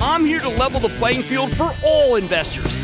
[0.00, 2.78] I'm here to level the playing field for all investors.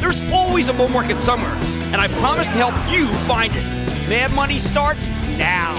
[0.00, 1.54] There's always a bull market somewhere,
[1.92, 3.62] and I promise to help you find it.
[4.08, 5.76] Mad Money starts now.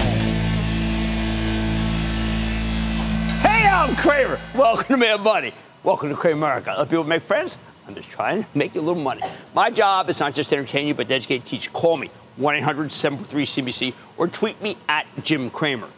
[3.40, 4.40] Hey, I'm Cramer.
[4.54, 5.52] Welcome to Mad Money.
[5.82, 6.70] Welcome to Cramer America.
[6.70, 7.58] Other people make friends.
[7.86, 9.20] I'm just trying to make you a little money.
[9.54, 11.70] My job is not just to entertain you, but to educate teach.
[11.70, 15.90] Call me 1 800 743 CNBC or tweet me at Jim Cramer.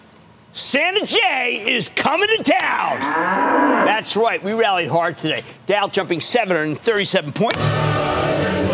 [0.53, 2.98] Santa Jay is coming to town.
[2.98, 4.43] That's right.
[4.43, 5.45] We rallied hard today.
[5.67, 7.59] Dow jumping 737 points.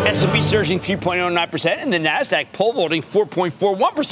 [0.07, 4.11] S&P surging 3.09%, and the Nasdaq pole vaulting 4.41%.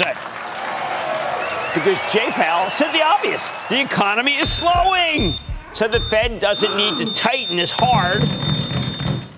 [1.72, 5.34] Because Jay Powell said the obvious: the economy is slowing,
[5.72, 8.22] so the Fed doesn't need to tighten as hard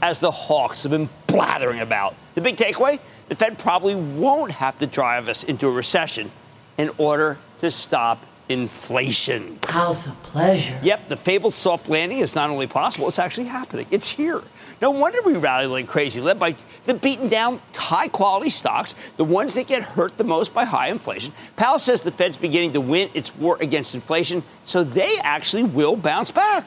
[0.03, 2.16] as the hawks have been blathering about.
[2.34, 2.98] The big takeaway:
[3.28, 6.32] the Fed probably won't have to drive us into a recession
[6.78, 9.59] in order to stop inflation.
[9.66, 10.78] House of pleasure.
[10.82, 13.87] Yep, the fabled soft landing is not only possible, it's actually happening.
[13.91, 14.42] It's here.
[14.81, 16.54] No wonder we rally like crazy, led by
[16.84, 20.88] the beaten down high quality stocks, the ones that get hurt the most by high
[20.88, 21.32] inflation.
[21.56, 25.97] Powell says the Fed's beginning to win its war against inflation, so they actually will
[25.97, 26.66] bounce back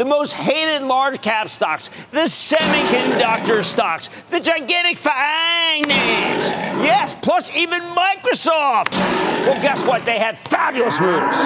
[0.00, 6.50] the most hated large cap stocks, the semiconductor stocks, the gigantic FAANG names.
[6.82, 8.92] Yes, plus even Microsoft.
[8.92, 10.06] Well, guess what?
[10.06, 11.36] They had fabulous moves.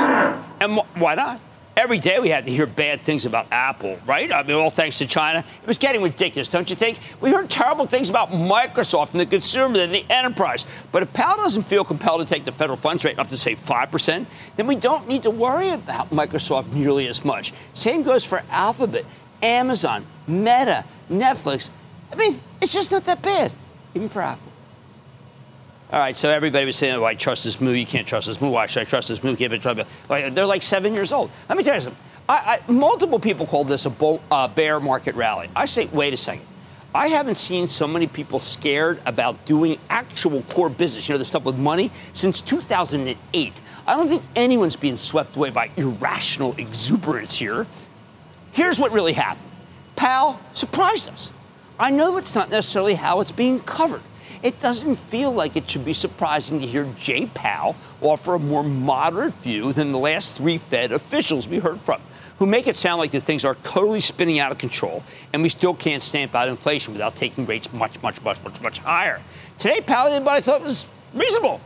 [0.60, 1.40] And why not?
[1.76, 4.32] Every day we had to hear bad things about Apple, right?
[4.32, 5.40] I mean, all thanks to China.
[5.40, 7.00] It was getting ridiculous, don't you think?
[7.20, 10.66] We heard terrible things about Microsoft and the consumer and the enterprise.
[10.92, 13.56] But if Powell doesn't feel compelled to take the federal funds rate up to, say,
[13.56, 17.52] 5%, then we don't need to worry about Microsoft nearly as much.
[17.74, 19.04] Same goes for Alphabet,
[19.42, 21.70] Amazon, Meta, Netflix.
[22.12, 23.50] I mean, it's just not that bad,
[23.94, 24.53] even for Apple.
[25.92, 27.76] All right, so everybody was saying, oh, I trust this move.
[27.76, 28.52] You can't trust this move.
[28.52, 29.38] Why should I trust this move?
[29.38, 29.86] Can't be trusted.
[30.08, 31.30] They're like seven years old.
[31.48, 32.02] Let me tell you something.
[32.28, 35.50] I, I, multiple people called this a bull, uh, bear market rally.
[35.54, 36.46] I say, wait a second.
[36.94, 41.24] I haven't seen so many people scared about doing actual core business, you know, the
[41.24, 43.60] stuff with money, since 2008.
[43.86, 47.66] I don't think anyone's being swept away by irrational exuberance here.
[48.52, 49.50] Here's what really happened
[49.96, 51.32] Powell surprised us.
[51.78, 54.02] I know it's not necessarily how it's being covered
[54.42, 58.62] it doesn't feel like it should be surprising to hear Jay Powell offer a more
[58.62, 62.00] moderate view than the last three Fed officials we heard from,
[62.38, 65.02] who make it sound like the things are totally spinning out of control
[65.32, 68.78] and we still can't stamp out inflation without taking rates much, much, much, much, much
[68.78, 69.20] higher.
[69.58, 71.60] Today, Powell did what I thought was reasonable.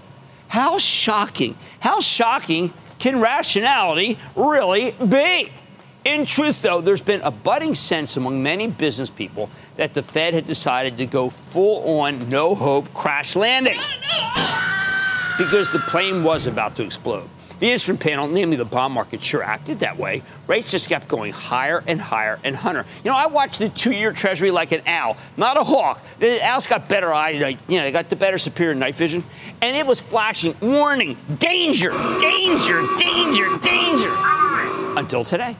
[0.49, 5.51] How shocking, how shocking can rationality really be?
[6.05, 10.35] In truth, though, there's been a budding sense among many business people that the Fed
[10.35, 13.79] had decided to go full on no hope crash landing
[15.39, 17.31] because the plane was about to explode.
[17.61, 20.23] The instrument panel, namely the bond market, sure acted that way.
[20.47, 22.85] Rates just kept going higher and higher and higher.
[23.05, 26.05] You know, I watched the two-year Treasury like an owl, not a hawk.
[26.21, 29.25] The owl's got better eye, you know, they got the better superior night vision,
[29.61, 31.91] and it was flashing, warning, danger,
[32.21, 34.15] danger, danger, danger,
[34.97, 35.57] until today.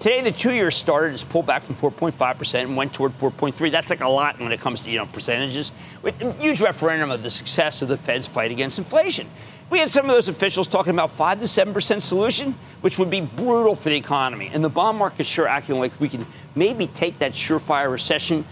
[0.00, 3.70] Today, the two years started its pulled back from 4.5% and went toward 4.3.
[3.70, 5.72] That's like a lot when it comes to you know percentages.
[6.00, 9.28] With a huge referendum of the success of the Fed's fight against inflation.
[9.68, 13.20] We had some of those officials talking about 5 to 7% solution, which would be
[13.20, 14.50] brutal for the economy.
[14.50, 18.46] And the bond market sure acting like we can maybe take that surefire recession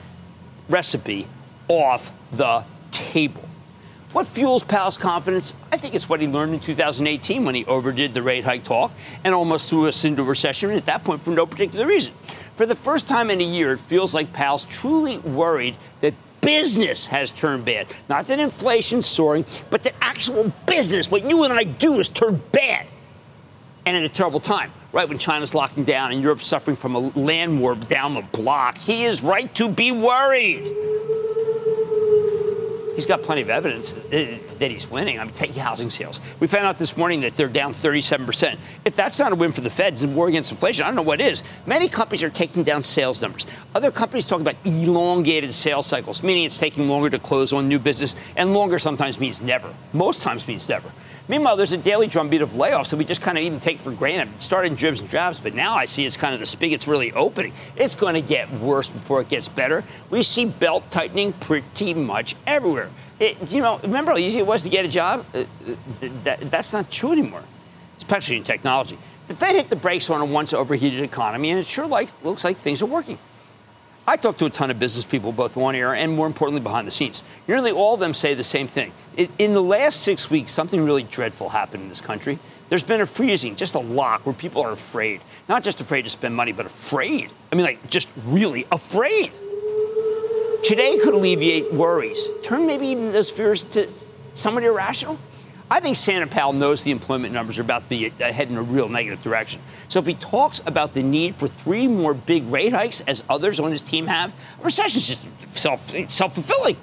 [0.69, 1.27] recipe
[1.67, 3.48] off the table.
[4.13, 5.53] What fuels Powell's confidence?
[5.71, 8.91] I think it's what he learned in 2018 when he overdid the rate hike talk
[9.23, 12.15] and almost threw us into recession at that point for no particular reason.
[12.57, 17.07] For the first time in a year, it feels like Powell's truly worried that business
[17.07, 17.87] has turned bad.
[18.09, 22.51] Not that inflation's soaring, but that actual business, what you and I do, is turned
[22.51, 22.87] bad.
[23.85, 26.99] And at a terrible time, right when China's locking down and Europe's suffering from a
[26.99, 28.79] land war down the block.
[28.79, 30.75] He is right to be worried
[32.99, 35.21] he's got plenty of evidence that he's winning.
[35.21, 36.21] I mean, take housing sales.
[36.41, 38.59] We found out this morning that they're down 37%.
[38.85, 41.03] If that's not a win for the Feds and war against inflation, I don't know
[41.03, 41.45] what is.
[41.65, 43.47] Many companies are taking down sales numbers.
[43.73, 47.79] Other companies talk about elongated sales cycles, meaning it's taking longer to close on new
[47.79, 49.73] business, and longer sometimes means never.
[49.93, 50.91] Most times means never.
[51.29, 53.93] Meanwhile, there's a daily drumbeat of layoffs that we just kind of even take for
[53.93, 54.35] granted.
[54.35, 56.89] It started in dribs and drabs, but now I see it's kind of the spigot's
[56.89, 57.53] really opening.
[57.77, 59.85] It's going to get worse before it gets better.
[60.09, 62.89] We see belt tightening pretty much everywhere.
[63.21, 65.27] It, you know, remember how easy it was to get a job?
[65.35, 65.75] Uh, uh
[66.23, 67.43] that, that's not true anymore,
[67.99, 68.99] especially in technology.
[69.27, 72.45] The Fed hit the brakes on a once overheated economy, and it sure like, looks
[72.45, 73.19] like things are working.
[74.09, 76.87] I talk to a ton of business people, both on air and more importantly behind
[76.87, 77.23] the scenes.
[77.47, 78.91] Nearly all of them say the same thing.
[79.37, 82.39] In the last six weeks, something really dreadful happened in this country.
[82.71, 85.21] There's been a freezing, just a lock where people are afraid.
[85.47, 87.31] Not just afraid to spend money, but afraid.
[87.53, 89.31] I mean, like, just really afraid.
[90.65, 93.91] Today could alleviate worries, turn maybe even those fears to
[94.33, 95.19] somewhat irrational.
[95.71, 98.89] I think Santa Powell knows the employment numbers are about to be in a real
[98.89, 99.61] negative direction.
[99.89, 103.61] So if he talks about the need for three more big rate hikes, as others
[103.61, 104.33] on his team have,
[104.63, 105.27] recession is just
[105.57, 106.77] self self fulfilling.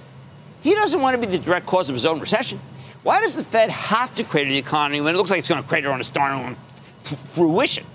[0.61, 2.59] He doesn't want to be the direct cause of his own recession.
[3.03, 5.61] Why does the Fed have to crater the economy when it looks like it's going
[5.61, 6.57] to crater on its darn own
[7.01, 7.85] fruition?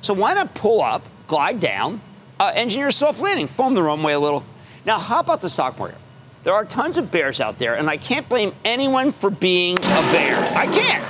[0.00, 2.00] So why not pull up, glide down,
[2.40, 4.44] uh, engineer a soft landing, foam the runway a little?
[4.86, 5.98] Now, how about the stock market?
[6.44, 10.02] There are tons of bears out there, and I can't blame anyone for being a
[10.12, 10.36] bear.
[10.54, 11.02] I can't.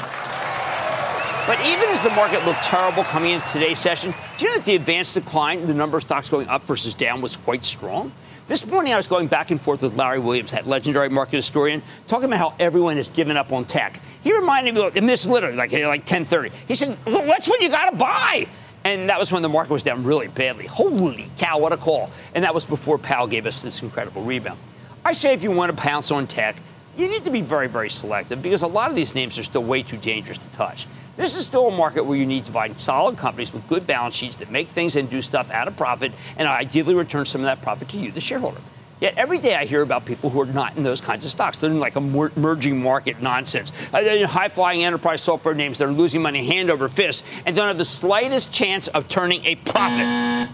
[1.48, 4.64] But even as the market looked terrible coming into today's session, do you know that
[4.64, 8.12] the advanced decline, the number of stocks going up versus down, was quite strong?
[8.46, 11.82] This morning, I was going back and forth with Larry Williams, that legendary market historian,
[12.06, 14.00] talking about how everyone has given up on tech.
[14.22, 16.52] He reminded me, and this literally like like 10:30.
[16.68, 18.46] He said, well, "That's when you got to buy."
[18.84, 20.66] And that was when the market was down really badly.
[20.66, 22.10] Holy cow, what a call!
[22.34, 24.60] And that was before Powell gave us this incredible rebound.
[25.06, 26.56] I say if you want to pounce on tech,
[26.96, 29.62] you need to be very, very selective because a lot of these names are still
[29.62, 30.86] way too dangerous to touch.
[31.16, 34.14] This is still a market where you need to find solid companies with good balance
[34.14, 37.44] sheets that make things and do stuff at a profit and ideally return some of
[37.44, 38.60] that profit to you, the shareholder.
[39.00, 41.58] Yet every day I hear about people who are not in those kinds of stocks.
[41.58, 43.72] They're in like a merging market nonsense.
[43.92, 47.24] Uh, they're in high flying enterprise software names that are losing money hand over fist
[47.44, 50.48] and don't have the slightest chance of turning a profit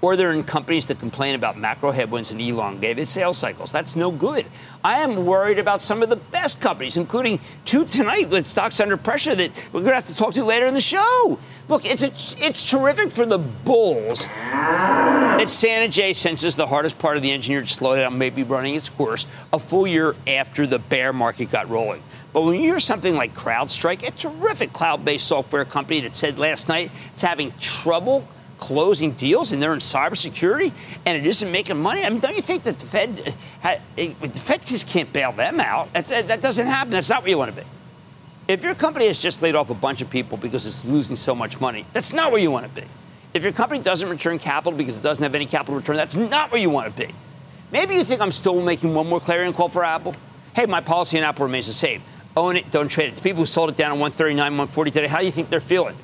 [0.00, 3.72] or they're in companies that complain about macro headwinds and elongated sales cycles.
[3.72, 4.46] That's no good.
[4.84, 8.96] I am worried about some of the best companies, including two tonight with stocks under
[8.96, 11.38] pressure that we're going to have to talk to later in the show.
[11.68, 17.16] Look, it's a, it's terrific for the bulls that Santa Jay senses the hardest part
[17.16, 21.12] of the engineered slowdown may be running its course a full year after the bear
[21.12, 22.02] market got rolling.
[22.32, 26.68] But when you hear something like CrowdStrike, a terrific cloud-based software company that said last
[26.68, 28.26] night it's having trouble
[28.58, 30.72] closing deals and they're in cybersecurity
[31.06, 32.04] and it isn't making money?
[32.04, 33.34] I mean, don't you think that the Fed,
[33.96, 35.92] the Fed just can't bail them out?
[35.92, 36.90] that doesn't happen.
[36.90, 37.66] That's not where you want to be.
[38.48, 41.34] If your company has just laid off a bunch of people because it's losing so
[41.34, 42.86] much money, that's not where you want to be.
[43.34, 46.50] If your company doesn't return capital because it doesn't have any capital return, that's not
[46.50, 47.14] where you want to be.
[47.70, 50.14] Maybe you think I'm still making one more clarion call for Apple.
[50.54, 52.02] Hey, my policy on Apple remains the same.
[52.36, 53.16] Own it, don't trade it.
[53.16, 55.60] The people who sold it down on 139, 140 today, how do you think they're
[55.60, 55.96] feeling?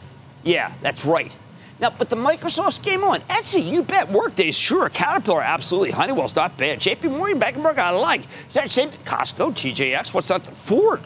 [0.43, 1.35] Yeah, that's right.
[1.81, 3.21] Now, but the Microsoft's game on.
[3.23, 4.11] Etsy, you bet.
[4.11, 4.89] Workday, sure.
[4.89, 5.91] Caterpillar, absolutely.
[5.91, 6.79] Honeywell's not bad.
[6.79, 8.23] JP Morgan, America, I like.
[8.53, 10.47] That same Costco, TJX, what's that?
[10.47, 11.01] Ford.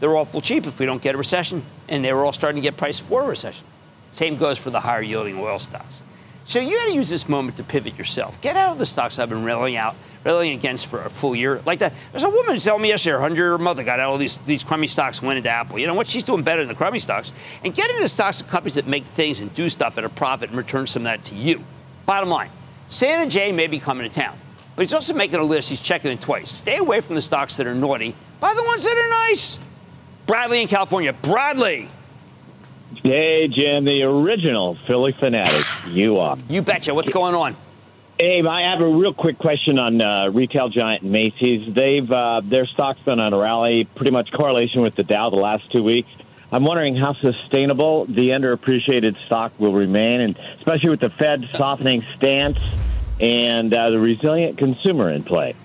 [0.00, 1.64] They're awful cheap if we don't get a recession.
[1.88, 3.64] And they were all starting to get priced for a recession.
[4.12, 6.02] Same goes for the higher yielding oil stocks.
[6.44, 8.40] So you got to use this moment to pivot yourself.
[8.40, 9.94] Get out of the stocks I've been railing out,
[10.24, 11.62] railing against for a full year.
[11.64, 11.94] Like that.
[12.10, 14.88] There's a woman telling me yesterday her hundred mother got out of these these crummy
[14.88, 15.78] stocks, went into Apple.
[15.78, 16.08] You know what?
[16.08, 17.32] She's doing better than the crummy stocks.
[17.64, 20.48] And get into stocks of companies that make things and do stuff at a profit
[20.50, 21.64] and return some of that to you.
[22.06, 22.50] Bottom line,
[22.88, 24.36] Santa Jay may be coming to town,
[24.74, 25.68] but he's also making a list.
[25.68, 26.50] He's checking it twice.
[26.50, 28.16] Stay away from the stocks that are naughty.
[28.40, 29.60] Buy the ones that are nice.
[30.26, 31.12] Bradley in California.
[31.12, 31.88] Bradley.
[33.02, 35.66] Hey, Jim, the original Philly fanatic.
[35.88, 36.38] You are.
[36.48, 36.94] You betcha.
[36.94, 37.56] What's going on?
[38.20, 41.74] Abe, I have a real quick question on uh, retail giant Macy's.
[41.74, 45.36] They've uh, their stock's been on a rally, pretty much correlation with the Dow the
[45.36, 46.10] last two weeks.
[46.52, 52.04] I'm wondering how sustainable the underappreciated stock will remain, and especially with the Fed softening
[52.16, 52.58] stance
[53.18, 55.56] and uh, the resilient consumer in play.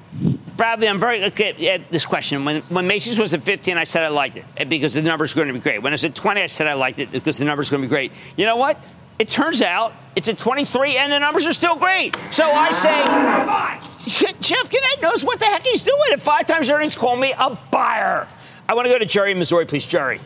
[0.58, 2.44] Bradley, I'm very okay at this question.
[2.44, 5.36] When, when Macy's was at 15, I said I liked it eh, because the numbers
[5.36, 5.82] were going to be great.
[5.84, 7.88] When it's at 20, I said I liked it because the numbers are going to
[7.88, 8.12] be great.
[8.36, 8.80] You know what?
[9.20, 12.18] It turns out it's at 23 and the numbers are still great.
[12.32, 14.34] So I say.
[14.40, 16.00] Jeff Gennette knows what the heck he's doing.
[16.12, 18.28] At five times earnings, call me a buyer.
[18.68, 19.86] I want to go to Jerry in Missouri, please.
[19.86, 20.20] Jerry.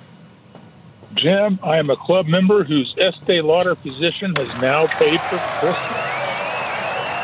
[1.15, 6.20] Jim, I am a club member whose Estee Lauder position has now paid for Christmas.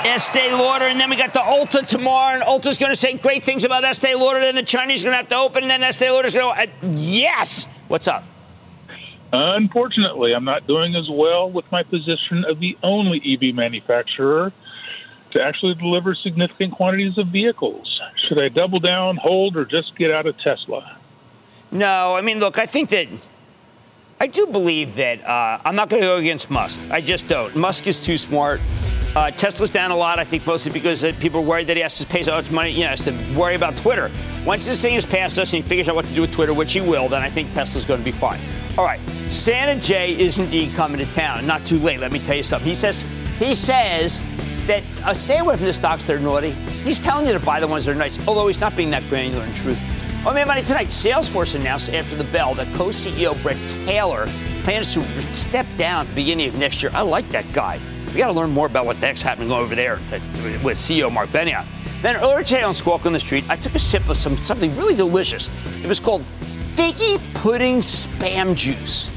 [0.05, 3.43] Estee Lauder, and then we got the Ulta tomorrow, and Ulta's going to say great
[3.43, 4.39] things about Estee Lauder.
[4.39, 6.61] Then the Chinese are going to have to open, and then Estee Lauder's going to
[6.61, 7.67] uh, yes.
[7.87, 8.23] What's up?
[9.33, 14.53] Unfortunately, I'm not doing as well with my position of the only EV manufacturer
[15.31, 17.99] to actually deliver significant quantities of vehicles.
[18.27, 20.97] Should I double down, hold, or just get out of Tesla?
[21.71, 23.07] No, I mean, look, I think that
[24.19, 26.79] I do believe that uh, I'm not going to go against Musk.
[26.89, 27.55] I just don't.
[27.55, 28.61] Musk is too smart.
[29.17, 31.81] Uh, Tesla's down a lot, I think, mostly because uh, people are worried that he
[31.81, 34.11] has to pay so much money, you know, has to worry about Twitter.
[34.45, 36.53] Once this thing is past us and he figures out what to do with Twitter,
[36.53, 38.39] which he will, then I think Tesla's going to be fine.
[38.77, 38.99] All right,
[39.31, 41.47] Santa Jay is indeed coming to town.
[41.47, 42.69] Not too late, let me tell you something.
[42.69, 43.07] He says,
[43.39, 44.21] he says
[44.67, 46.51] that uh, stay away from the stocks that are naughty.
[46.83, 49.01] He's telling you to buy the ones that are nice, although he's not being that
[49.09, 49.81] granular in truth.
[50.27, 50.89] Oh, man, money tonight.
[50.89, 53.57] Salesforce announced after the bell that co-CEO Bret
[53.87, 54.27] Taylor
[54.63, 55.01] plans to
[55.33, 56.91] step down at the beginning of next year.
[56.93, 57.79] I like that guy.
[58.17, 60.75] We got to learn more about what the heck's happening over there to, to, with
[60.75, 61.67] CEO Marc Benioff.
[62.01, 64.75] Then earlier today on Squawk on the Street, I took a sip of some something
[64.75, 65.51] really delicious.
[65.83, 66.23] It was called
[66.73, 69.11] Figgy Pudding Spam Juice.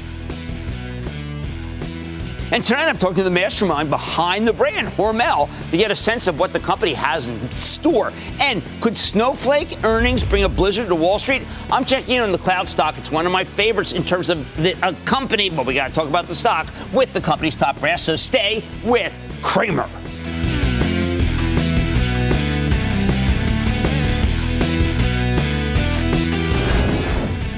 [2.51, 6.27] And tonight I'm talking to the mastermind behind the brand, Hormel, to get a sense
[6.27, 8.11] of what the company has in store.
[8.41, 11.43] And could Snowflake earnings bring a blizzard to Wall Street?
[11.71, 12.97] I'm checking in on the cloud stock.
[12.97, 15.93] It's one of my favorites in terms of the a company, but we got to
[15.93, 18.03] talk about the stock with the company's top brass.
[18.03, 19.89] So stay with Cramer.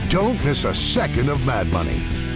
[0.09, 2.22] Don't miss a second of Mad Money.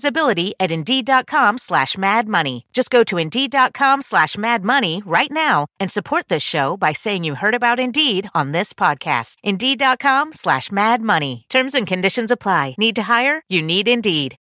[0.00, 2.64] visibility at Indeed.com slash Mad Money.
[2.72, 7.24] Just go to Indeed.com slash Mad Money right now and support this show by saying
[7.24, 9.36] you heard about Indeed on this podcast.
[9.42, 11.44] Indeed.com slash Mad Money.
[11.50, 12.76] Terms and conditions apply.
[12.78, 13.42] Need to hire?
[13.48, 14.36] You need Indeed.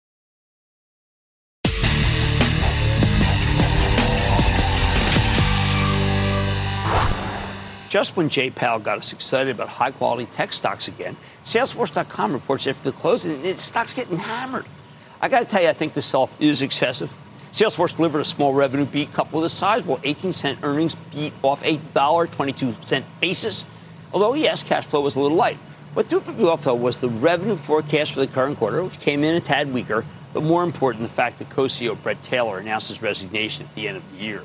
[7.88, 12.67] Just when Jay Powell got us excited about high quality tech stocks again, Salesforce.com reports
[12.67, 14.67] after the closing, its stock's getting hammered.
[15.21, 17.13] I got to tell you, I think the sell is excessive.
[17.53, 21.63] Salesforce delivered a small revenue beat coupled with a sizable 18 cent earnings beat off
[21.65, 23.65] a $1.22 basis.
[24.13, 25.57] Although, yes, cash flow was a little light.
[25.95, 29.25] What threw people off, though, was the revenue forecast for the current quarter, which came
[29.25, 33.03] in a tad weaker, but more important, the fact that co-CEO Bret Taylor announced his
[33.03, 34.43] resignation at the end of the year.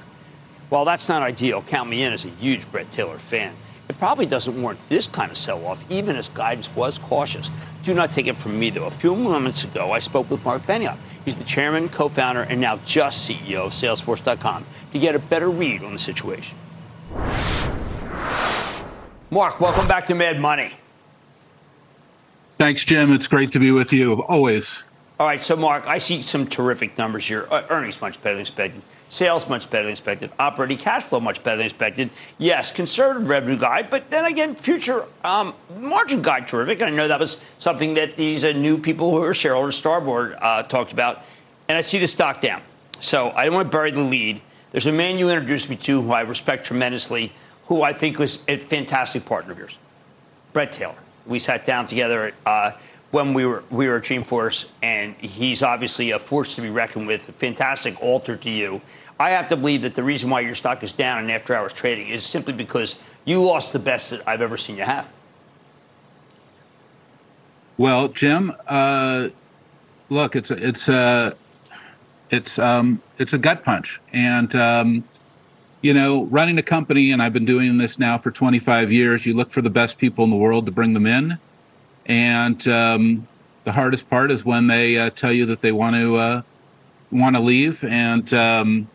[0.70, 3.54] While that's not ideal, count me in as a huge Bret Taylor fan.
[3.94, 7.52] It probably doesn't warrant this kind of sell off, even as guidance was cautious.
[7.84, 8.88] Do not take it from me, though.
[8.88, 10.98] A few moments ago, I spoke with Marc Benioff.
[11.26, 15.48] He's the chairman, co founder, and now just CEO of Salesforce.com to get a better
[15.52, 16.58] read on the situation.
[19.30, 20.72] Marc, welcome back to Mad Money.
[22.58, 23.14] Thanks, Jim.
[23.14, 24.86] It's great to be with you, always.
[25.20, 27.48] All right, so Marc, I see some terrific numbers here.
[27.52, 31.44] Uh, earnings much better than expected, sales much better than expected, operating cash flow much
[31.44, 32.10] better than expected.
[32.40, 36.82] Yes, conservative revenue guide, but then again, future um, margin guide terrific.
[36.82, 40.36] And I know that was something that these uh, new people who are shareholders, Starboard,
[40.42, 41.22] uh, talked about.
[41.68, 42.64] And I see the stock down.
[43.00, 44.42] So I don't want to bury the lead.
[44.72, 47.32] There's a man you introduced me to who I respect tremendously,
[47.66, 49.78] who I think was a fantastic partner of yours,
[50.54, 50.96] Bret Taylor.
[51.28, 52.34] We sat down together.
[52.46, 52.72] Uh,
[53.14, 57.06] when we were we were at Dreamforce, and he's obviously a force to be reckoned
[57.06, 57.30] with.
[57.30, 58.82] A fantastic alter to you.
[59.20, 61.74] I have to believe that the reason why your stock is down in after hours
[61.74, 65.08] trading is simply because you lost the best that I've ever seen you have.
[67.78, 69.30] Well, Jim, uh,
[70.10, 71.36] look, it's a, it's a
[72.32, 75.04] it's um, it's a gut punch, and um,
[75.82, 79.28] you know, running a company, and I've been doing this now for 25 years.
[79.28, 81.38] You look for the best people in the world to bring them in
[82.06, 83.28] and um,
[83.64, 86.42] the hardest part is when they uh, tell you that they want to uh,
[87.12, 88.88] want to leave, and um,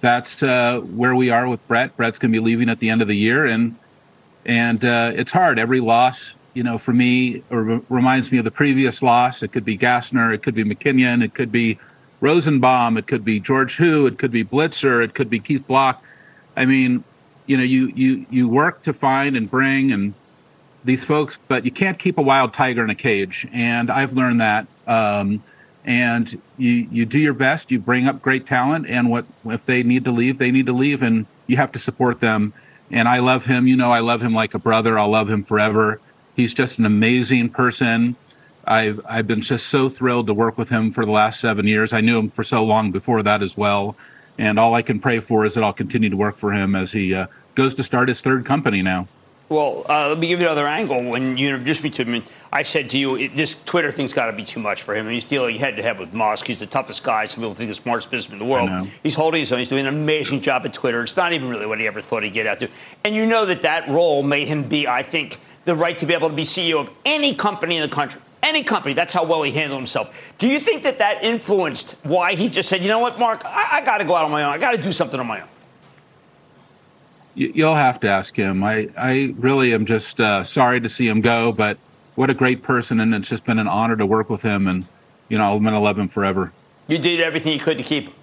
[0.00, 1.96] that's uh, where we are with Bret.
[1.96, 3.76] Bret's going to be leaving at the end of the year, and
[4.44, 5.58] and uh, it's hard.
[5.58, 9.42] Every loss, you know, for me, reminds me of the previous loss.
[9.42, 11.78] It could be Gassner, it could be McKinnon, it could be
[12.20, 16.02] Rosenbaum, it could be George Hu, it could be Blitzer, it could be Keith Block.
[16.56, 17.04] I mean,
[17.46, 20.14] you know, you you you work to find and bring and
[20.86, 23.46] these folks, but you can't keep a wild tiger in a cage.
[23.52, 24.66] And I've learned that.
[24.86, 25.42] Um,
[25.86, 27.70] and you you do your best.
[27.70, 30.72] You bring up great talent, and what if they need to leave, they need to
[30.72, 32.52] leave, and you have to support them.
[32.90, 33.66] And I love him.
[33.66, 34.98] You know, I love him like a brother.
[34.98, 36.00] I'll love him forever.
[36.34, 38.16] He's just an amazing person.
[38.66, 41.92] I've I've been just so thrilled to work with him for the last seven years.
[41.92, 43.96] I knew him for so long before that as well,
[44.38, 46.90] and all I can pray for is that I'll continue to work for him as
[46.90, 49.06] he uh, goes to start his third company now.
[49.48, 51.04] Well, uh, let me give you another angle.
[51.04, 54.32] When you introduced me to him, I said to you, this Twitter thing's got to
[54.32, 55.08] be too much for him.
[55.08, 56.48] he's dealing head to head with Musk.
[56.48, 57.26] He's the toughest guy.
[57.26, 58.68] Some people think the smartest businessman in the world.
[59.04, 59.58] He's holding his own.
[59.58, 61.00] He's doing an amazing job at Twitter.
[61.00, 62.68] It's not even really what he ever thought he'd get out to.
[63.04, 66.14] And you know that that role made him be, I think, the right to be
[66.14, 68.20] able to be CEO of any company in the country.
[68.42, 68.94] Any company.
[68.94, 70.34] That's how well he handled himself.
[70.38, 73.78] Do you think that that influenced why he just said, you know what, Marc, I,
[73.78, 74.52] I got to go out on my own.
[74.52, 75.48] I got to do something on my own?
[77.36, 78.64] You'll have to ask him.
[78.64, 81.76] I, I really am just uh, sorry to see him go, but
[82.14, 84.86] what a great person, and it's just been an honor to work with him, and
[85.28, 86.50] you know I'm gonna love him forever.
[86.88, 88.14] You did everything you could to keep him.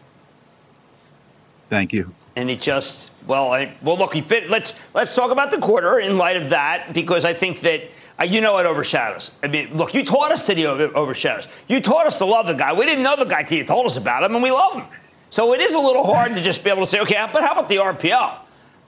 [1.70, 2.12] Thank you.
[2.36, 4.50] And he just well, I, well, look, he fit.
[4.50, 7.84] Let's let's talk about the quarter in light of that because I think that.
[8.20, 9.32] Uh, you know it overshadows.
[9.42, 11.48] I mean, look, you taught us that he overshadows.
[11.68, 12.72] You taught us to love the guy.
[12.72, 14.86] We didn't know the guy till you told us about him, and we love him.
[15.32, 17.54] So it is a little hard to just be able to say, okay, but how
[17.54, 18.36] about the RPO?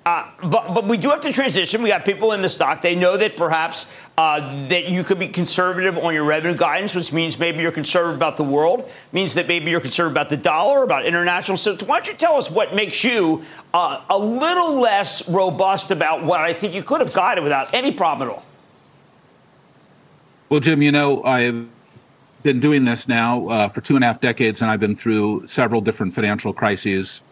[0.06, 1.82] Uh, but but we do have to transition.
[1.82, 2.84] We got people in the stock.
[2.84, 3.88] They know that perhaps
[4.20, 8.16] uh, that you could be conservative on your revenue guidance, which means maybe you're conservative
[8.16, 8.88] about the world.
[9.14, 11.58] Means that maybe you're conservative about the dollar, about international.
[11.58, 16.24] So why don't you tell us what makes you uh, a little less robust about
[16.24, 18.46] what I think you could have guided without any problem at all?
[20.50, 21.68] Well, Jim, you know I've
[22.44, 25.48] been doing this now uh, for two and a half decades, and I've been through
[25.48, 27.24] several different financial crises.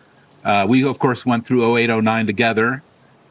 [0.43, 2.83] Uh, we, of course, went through 08, 09 together.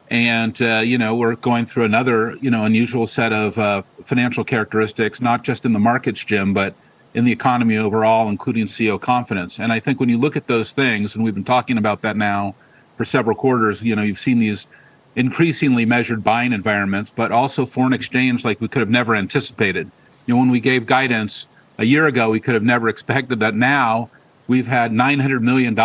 [0.09, 4.43] And, uh, you know, we're going through another, you know, unusual set of uh, financial
[4.43, 6.75] characteristics, not just in the markets, Jim, but
[7.13, 9.59] in the economy overall, including CEO confidence.
[9.59, 12.17] And I think when you look at those things, and we've been talking about that
[12.17, 12.55] now
[12.95, 14.67] for several quarters, you know, you've seen these
[15.15, 19.89] increasingly measured buying environments, but also foreign exchange like we could have never anticipated.
[20.25, 21.47] You know, when we gave guidance
[21.77, 23.55] a year ago, we could have never expected that.
[23.55, 24.09] Now
[24.47, 25.75] we've had $900 million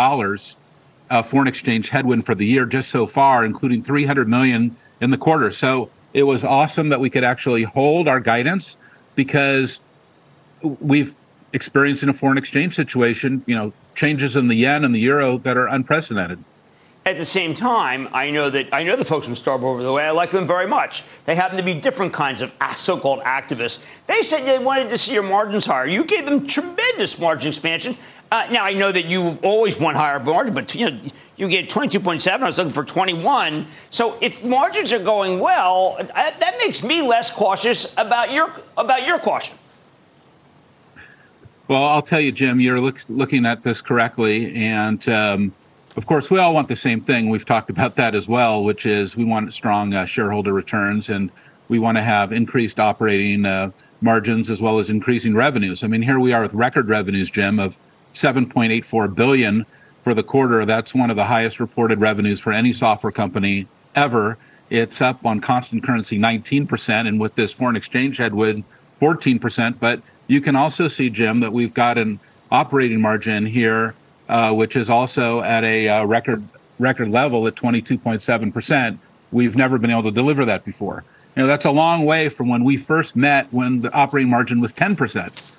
[1.09, 5.17] uh, foreign exchange headwind for the year just so far, including 300 million in the
[5.17, 5.51] quarter.
[5.51, 8.77] So it was awesome that we could actually hold our guidance
[9.15, 9.79] because
[10.61, 11.15] we've
[11.53, 15.37] experienced in a foreign exchange situation, you know, changes in the yen and the euro
[15.39, 16.43] that are unprecedented.
[17.05, 19.91] At the same time, I know that I know the folks from Starboard, over the
[19.91, 21.03] way I like them very much.
[21.25, 23.83] They happen to be different kinds of so-called activists.
[24.05, 25.87] They said they wanted to see your margins higher.
[25.87, 27.97] You gave them tremendous margin expansion.
[28.31, 30.99] Uh, now I know that you always want higher margin, but you know
[31.37, 32.41] You get 22.7.
[32.41, 33.65] I was looking for 21.
[33.89, 39.19] So if margins are going well, that makes me less cautious about your about your
[39.19, 39.57] caution.
[41.69, 45.53] Well, I'll tell you, Jim, you're look, looking at this correctly, and um,
[45.95, 47.29] of course, we all want the same thing.
[47.29, 51.31] We've talked about that as well, which is we want strong uh, shareholder returns and
[51.67, 55.83] we want to have increased operating uh, margins as well as increasing revenues.
[55.83, 57.77] I mean, here we are with record revenues, Jim, of
[58.13, 59.65] 7.84 billion
[59.99, 60.65] for the quarter.
[60.65, 64.37] That's one of the highest reported revenues for any software company ever.
[64.69, 68.63] It's up on constant currency 19%, and with this foreign exchange headwind,
[69.01, 69.79] 14%.
[69.79, 72.19] But you can also see, Jim, that we've got an
[72.51, 73.95] operating margin here,
[74.27, 78.97] uh, which is also at a uh, record record level at 22.7%.
[79.31, 81.03] We've never been able to deliver that before.
[81.35, 84.61] You know, that's a long way from when we first met when the operating margin
[84.61, 85.55] was 10%.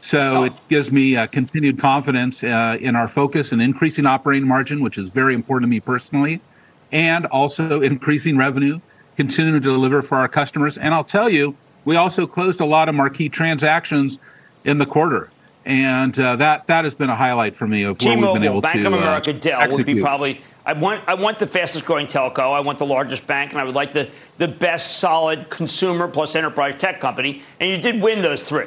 [0.00, 0.44] So oh.
[0.44, 4.98] it gives me uh, continued confidence uh, in our focus and increasing operating margin, which
[4.98, 6.40] is very important to me personally,
[6.92, 8.80] and also increasing revenue,
[9.16, 10.78] continuing to deliver for our customers.
[10.78, 14.18] And I'll tell you, we also closed a lot of marquee transactions
[14.64, 15.30] in the quarter.
[15.64, 18.50] And uh, that that has been a highlight for me of where T-Mobile, we've been
[18.50, 18.84] able Bank to.
[18.84, 19.86] Bank of America, uh, Dell execute.
[19.86, 22.54] would be probably I want I want the fastest growing telco.
[22.54, 24.08] I want the largest bank, and I would like the
[24.38, 27.42] the best solid consumer plus enterprise tech company.
[27.60, 28.66] And you did win those three.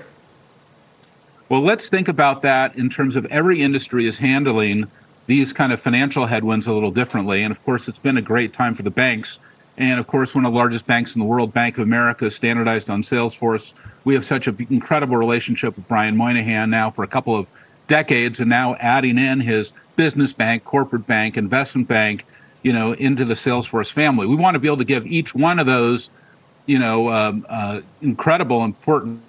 [1.51, 4.89] Well, let's think about that in terms of every industry is handling
[5.27, 7.43] these kind of financial headwinds a little differently.
[7.43, 9.37] And of course, it's been a great time for the banks.
[9.75, 12.89] And of course, one of the largest banks in the world, Bank of America, standardized
[12.89, 13.73] on Salesforce.
[14.05, 17.49] We have such an incredible relationship with Brian Moynihan now for a couple of
[17.87, 22.25] decades, and now adding in his business bank, corporate bank, investment bank,
[22.63, 24.25] you know, into the Salesforce family.
[24.25, 26.11] We want to be able to give each one of those,
[26.65, 29.21] you know, um, uh, incredible, important,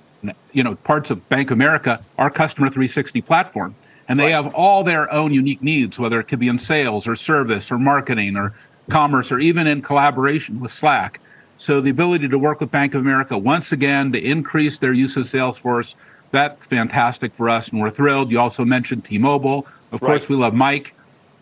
[0.52, 3.74] you know, parts of Bank America, our Customer 360 platform.
[4.08, 4.44] And they right.
[4.44, 7.78] have all their own unique needs, whether it could be in sales or service or
[7.78, 8.52] marketing or
[8.90, 11.20] commerce or even in collaboration with Slack.
[11.56, 15.16] So the ability to work with Bank of America once again to increase their use
[15.16, 15.94] of Salesforce,
[16.32, 18.30] that's fantastic for us, and we're thrilled.
[18.30, 19.66] You also mentioned T-Mobile.
[19.92, 20.08] Of right.
[20.08, 20.94] course, we love Mike.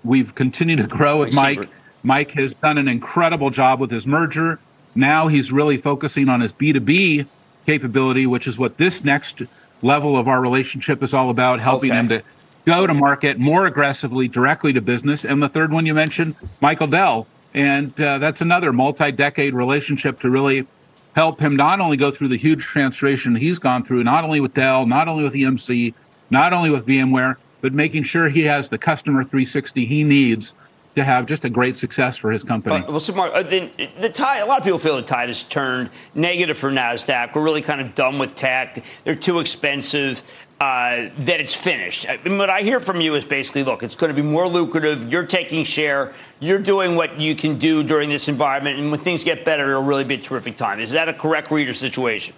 [0.04, 1.68] We've continued to grow with Mike.
[2.02, 4.58] Mike has done an incredible job with his merger.
[4.94, 7.26] Now he's really focusing on his B2B
[7.66, 9.42] capability, which is what this next
[9.82, 12.00] level of our relationship is all about, helping okay.
[12.00, 12.22] him to
[12.64, 15.24] go to market more aggressively directly to business.
[15.24, 17.26] And the third one you mentioned, Michael Dell.
[17.52, 20.66] And uh, that's another multi decade relationship to really
[21.14, 24.54] help him not only go through the huge transformation he's gone through, not only with
[24.54, 25.92] Dell, not only with EMC,
[26.30, 30.54] not only with VMware, but making sure he has the customer 360 he needs
[30.96, 32.76] to have just a great success for his company.
[32.76, 34.40] Uh, well, so Marc, uh, then the tide.
[34.40, 37.34] A lot of people feel the tide has turned negative for Nasdaq.
[37.34, 38.84] We're really kind of done with tech.
[39.04, 40.22] They're too expensive.
[40.60, 42.06] Uh, that it's finished.
[42.06, 44.46] I mean, what I hear from you is basically, look, it's going to be more
[44.46, 45.10] lucrative.
[45.10, 46.12] You're taking share.
[46.38, 49.82] You're doing what you can do during this environment, and when things get better, it'll
[49.82, 50.78] really be a terrific time.
[50.78, 52.34] Is that a correct reader situation?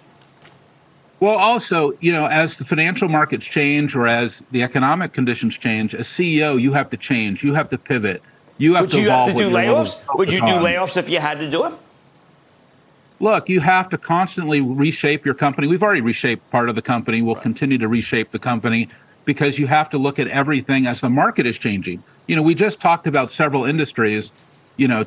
[1.19, 5.93] Well, also, you know, as the financial markets change or as the economic conditions change,
[5.93, 7.43] as CEO, you have to change.
[7.43, 8.21] You have to pivot.
[8.57, 9.99] You have Would to you have to do layoffs?
[10.15, 10.63] Would you do on.
[10.63, 11.77] layoffs if you had to do them?
[13.19, 15.67] Look, you have to constantly reshape your company.
[15.67, 17.21] We've already reshaped part of the company.
[17.21, 17.43] We'll right.
[17.43, 18.89] continue to reshape the company
[19.25, 22.03] because you have to look at everything as the market is changing.
[22.27, 24.33] You know, we just talked about several industries,
[24.77, 25.05] you know,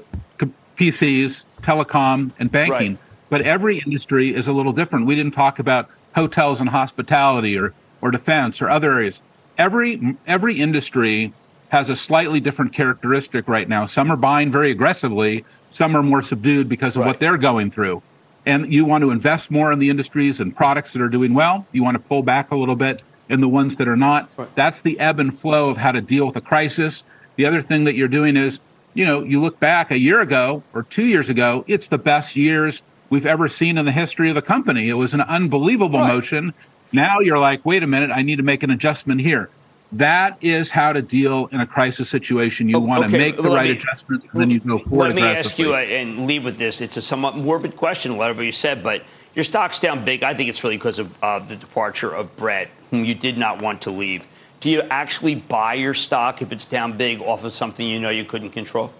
[0.77, 3.01] PCs, telecom, and banking, right.
[3.29, 5.07] but every industry is a little different.
[5.07, 9.23] We didn't talk about hotels and hospitality or or defense or other areas.
[9.59, 11.33] Every every industry
[11.69, 13.87] has a slightly different characteristic right now.
[13.87, 17.09] Some are buying very aggressively, some are more subdued because of right.
[17.09, 18.03] what they're going through.
[18.47, 21.67] And you want to invest more in the industries and products that are doing well.
[21.73, 24.31] You want to pull back a little bit in the ones that are not.
[24.37, 24.55] Right.
[24.55, 27.03] That's the ebb and flow of how to deal with a crisis.
[27.35, 28.61] The other thing that you're doing is,
[28.95, 32.37] you know, you look back a year ago or two years ago, it's the best
[32.37, 34.89] years we've ever seen in the history of the company.
[34.89, 36.15] It was an unbelievable right.
[36.15, 36.55] motion.
[36.93, 39.51] Now you're like, wait a minute, I need to make an adjustment here.
[39.93, 42.69] That is how to deal in a crisis situation.
[42.69, 43.13] You oh, want okay.
[43.13, 45.09] to make the right me, adjustments, and then you go forward.
[45.09, 46.81] Let me ask you, uh, and leave with this.
[46.81, 50.23] It's a somewhat morbid question, whatever you said, but your stock's down big.
[50.23, 53.63] I think it's really because of uh, the departure of Bret, whom you did not
[53.63, 54.27] want to leave.
[54.61, 58.11] Do you actually buy your stock if it's down big off of something you know
[58.11, 58.93] you couldn't control?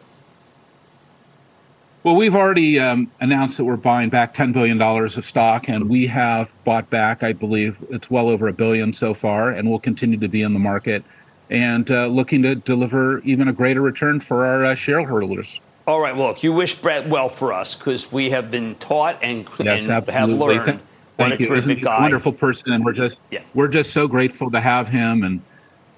[2.07, 6.07] Well, we've already um, announced that we're buying back $10 billion of stock, and we
[6.07, 10.17] have bought back, I believe, it's well over a billion so far, and we'll continue
[10.19, 11.03] to be in the market
[11.51, 15.61] and uh, looking to deliver even a greater return for our uh, shareholders.
[15.89, 16.15] All right.
[16.15, 19.89] Well, look, you wish Bret well for us because we have been taught and, yes,
[19.89, 20.83] and have learned Thank,
[21.17, 21.49] what a you.
[21.49, 21.99] terrific guy.
[21.99, 23.43] A wonderful person, and we're just yeah.
[23.53, 25.43] we're just so grateful to have him and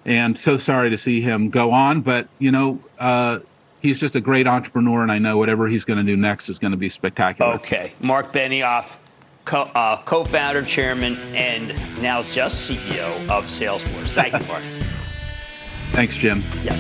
[0.07, 2.01] and so sorry to see him go on.
[2.01, 3.41] But you know, uh,
[3.81, 6.59] he's just a great entrepreneur, and I know whatever he's going to do next is
[6.59, 7.55] going to be spectacular.
[7.55, 8.99] Okay, Marc Benioff,
[9.45, 11.69] co- uh, co-founder, chairman, and
[12.03, 14.11] now just CEO of Salesforce.
[14.11, 14.63] Thank you, Marc.
[15.93, 16.43] Thanks, Jim.
[16.63, 16.75] Yeah,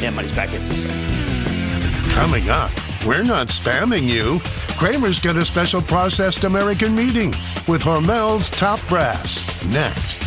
[0.00, 0.62] yeah, money's back in.
[2.10, 2.70] Coming up,
[3.04, 4.40] we're not spamming you.
[4.78, 7.30] Cramer's got a special processed American meeting
[7.66, 10.22] with Hormel's top brass next.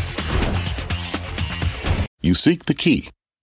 [2.22, 3.08] You seek the key,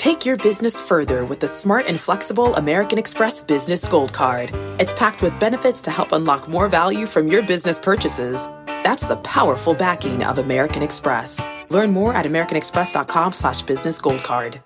[0.00, 4.50] Take your business further with the smart and flexible American Express Business Gold Card.
[4.80, 8.46] It's packed with benefits to help unlock more value from your business purchases.
[8.64, 11.38] That's the powerful backing of American Express.
[11.68, 14.62] Learn more at americanexpress.com slash business gold card.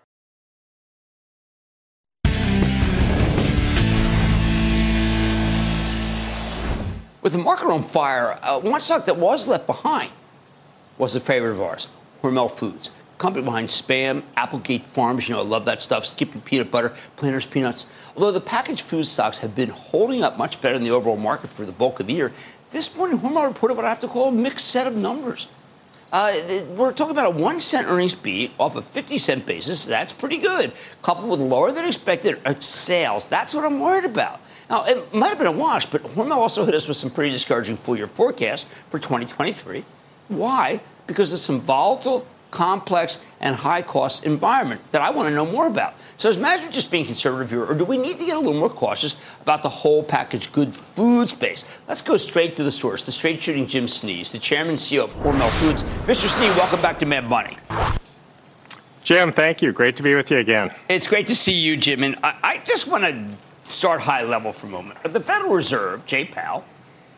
[7.23, 10.13] With the market on fire, uh, one stock that was left behind
[10.97, 11.89] was a favorite of ours,
[12.23, 15.29] Hormel Foods, company behind Spam, Applegate Farms.
[15.29, 16.07] You know, I love that stuff.
[16.07, 17.87] Skippy peanut butter, Planters peanuts.
[18.17, 21.51] Although the packaged food stocks have been holding up much better than the overall market
[21.51, 22.33] for the bulk of the year,
[22.71, 25.49] this morning Hormel reported what I have to call a mixed set of numbers.
[26.13, 26.33] Uh,
[26.77, 29.85] we're talking about a one cent earnings beat off a 50 cent basis.
[29.85, 30.73] That's pretty good.
[31.03, 33.27] Coupled with lower than expected uh, sales.
[33.27, 34.41] That's what I'm worried about.
[34.71, 37.33] Now, it might have been a wash, but Hormel also hit us with some pretty
[37.33, 39.85] discouraging full year forecasts for 2023.
[40.29, 40.81] Why?
[41.09, 45.67] Because of some volatile, complex, and high cost environment that I want to know more
[45.67, 45.95] about.
[46.17, 48.59] So, is management just being conservative here, or do we need to get a little
[48.59, 51.65] more cautious about the whole packaged good food space?
[51.89, 55.05] Let's go straight to the source, the straight shooting Jim Snee, the chairman and CEO
[55.05, 55.83] of Hormel Foods.
[56.07, 56.29] Mr.
[56.29, 57.57] Snee, welcome back to Mad Money.
[59.03, 59.71] Jim, thank you.
[59.71, 60.73] Great to be with you again.
[60.89, 62.03] It's great to see you, Jim.
[62.05, 63.29] And I, I just want to
[63.65, 65.03] start high level for a moment.
[65.03, 66.65] The Federal Reserve, Jay Powell,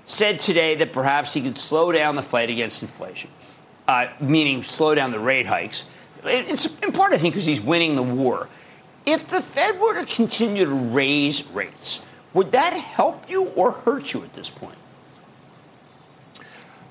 [0.05, 3.31] said today that perhaps he could slow down the fight against inflation,
[3.88, 5.85] uh, meaning slow down the rate hikes.
[6.25, 8.49] It's part, I think, because he's winning the war.
[9.05, 12.03] If the Fed were to continue to raise rates,
[12.35, 14.77] would that help you or hurt you at this point?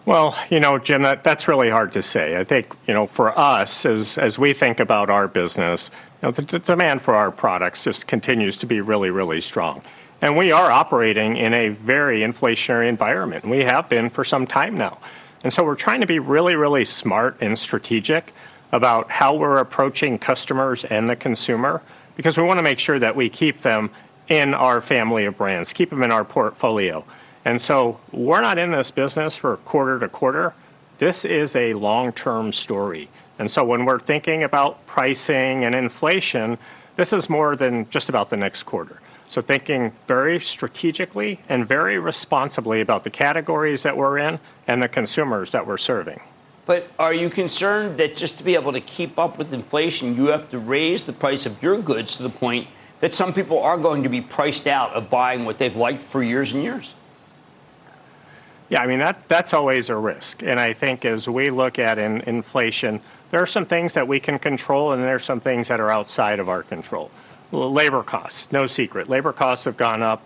[0.05, 2.37] Well, you know, Jim, that, that's really hard to say.
[2.37, 5.89] I think, you know, for us, as, as we think about our business,
[6.21, 9.81] you know, the, the demand for our products just continues to be really, really strong.
[10.21, 13.45] And we are operating in a very inflationary environment.
[13.45, 14.99] We have been for some time now.
[15.45, 18.33] And so we're trying to be really, really smart and strategic
[18.71, 21.83] about how we're approaching customers and the consumer
[22.15, 23.91] because we want to make sure that we keep them
[24.27, 27.05] in our family of brands, keep them in our portfolio.
[27.45, 30.55] And so we're not in this business for quarter to quarter.
[30.97, 33.07] This is a long term story.
[33.37, 36.57] And so when we're thinking about pricing and inflation,
[36.95, 38.99] this is more than just about the next quarter.
[39.27, 44.87] So thinking very strategically and very responsibly about the categories that we're in and the
[44.87, 46.21] consumers that we're serving.
[46.65, 50.27] But are you concerned that just to be able to keep up with inflation, you
[50.27, 52.67] have to raise the price of your goods to the point
[53.01, 56.23] that some people are going to be priced out of buying what they've liked for
[56.23, 56.93] years and years?
[58.69, 61.99] Yeah, I mean that that's always a risk, and I think as we look at
[61.99, 65.67] in, inflation, there are some things that we can control, and there are some things
[65.67, 67.11] that are outside of our control.
[67.55, 70.25] Labor costs, no secret, labor costs have gone up.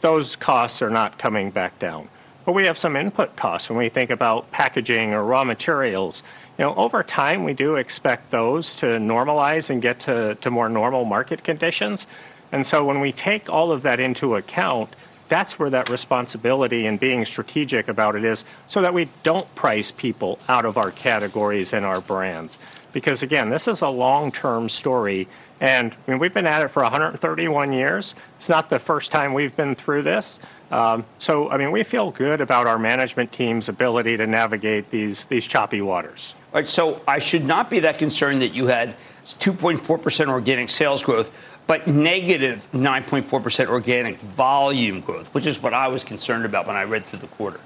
[0.00, 2.08] Those costs are not coming back down.
[2.44, 6.22] But we have some input costs when we think about packaging or raw materials.
[6.58, 10.68] You know, over time, we do expect those to normalize and get to, to more
[10.68, 12.06] normal market conditions.
[12.50, 14.94] And so when we take all of that into account,
[15.28, 19.90] that's where that responsibility and being strategic about it is so that we don't price
[19.90, 22.58] people out of our categories and our brands.
[22.92, 25.28] Because again, this is a long term story.
[25.62, 28.16] And I mean, we've been at it for 131 years.
[28.36, 30.40] It's not the first time we've been through this.
[30.72, 35.24] Um, so, I mean, we feel good about our management team's ability to navigate these,
[35.26, 36.34] these choppy waters.
[36.52, 41.04] All right, so I should not be that concerned that you had 2.4% organic sales
[41.04, 41.30] growth,
[41.68, 46.82] but negative 9.4% organic volume growth, which is what I was concerned about when I
[46.82, 47.60] read through the quarter.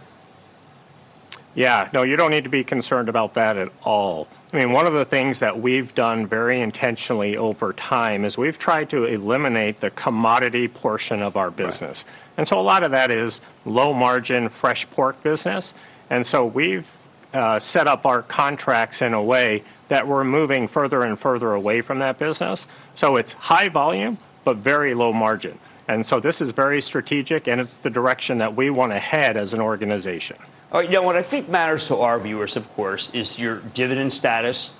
[1.54, 4.28] Yeah, no, you don't need to be concerned about that at all.
[4.52, 8.58] I mean, one of the things that we've done very intentionally over time is we've
[8.58, 12.04] tried to eliminate the commodity portion of our business.
[12.06, 12.38] Right.
[12.38, 15.74] And so a lot of that is low margin fresh pork business.
[16.10, 16.90] And so we've
[17.34, 21.80] uh, set up our contracts in a way that we're moving further and further away
[21.80, 22.66] from that business.
[22.94, 25.58] So it's high volume, but very low margin.
[25.88, 29.36] And so this is very strategic, and it's the direction that we want to head
[29.36, 30.36] as an organization.
[30.76, 34.12] All right, know, what I think matters to our viewers, of course, is your dividend
[34.12, 34.72] status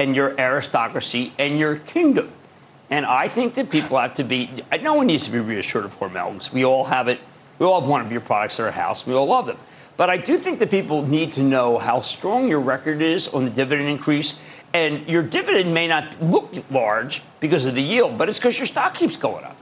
[0.00, 2.32] and your aristocracy and your kingdom.
[2.90, 4.50] And I think that people have to be,
[4.82, 7.20] no one needs to be reassured of Hormel we all have it.
[7.60, 9.06] We all have one of your products at our house.
[9.06, 9.58] We all love them.
[9.96, 13.44] But I do think that people need to know how strong your record is on
[13.44, 14.40] the dividend increase.
[14.72, 18.66] And your dividend may not look large because of the yield, but it's because your
[18.66, 19.56] stock keeps going up.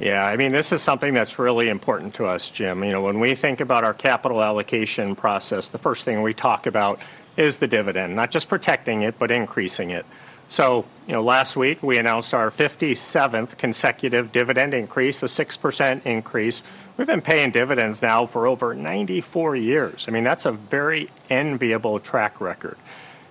[0.00, 2.82] Yeah, I mean, this is something that's really important to us, Jim.
[2.82, 6.64] You know, when we think about our capital allocation process, the first thing we talk
[6.64, 7.00] about
[7.36, 10.06] is the dividend, not just protecting it, but increasing it.
[10.48, 16.62] So, you know, last week we announced our 57th consecutive dividend increase, a 6% increase.
[16.96, 20.06] We've been paying dividends now for over 94 years.
[20.08, 22.78] I mean, that's a very enviable track record.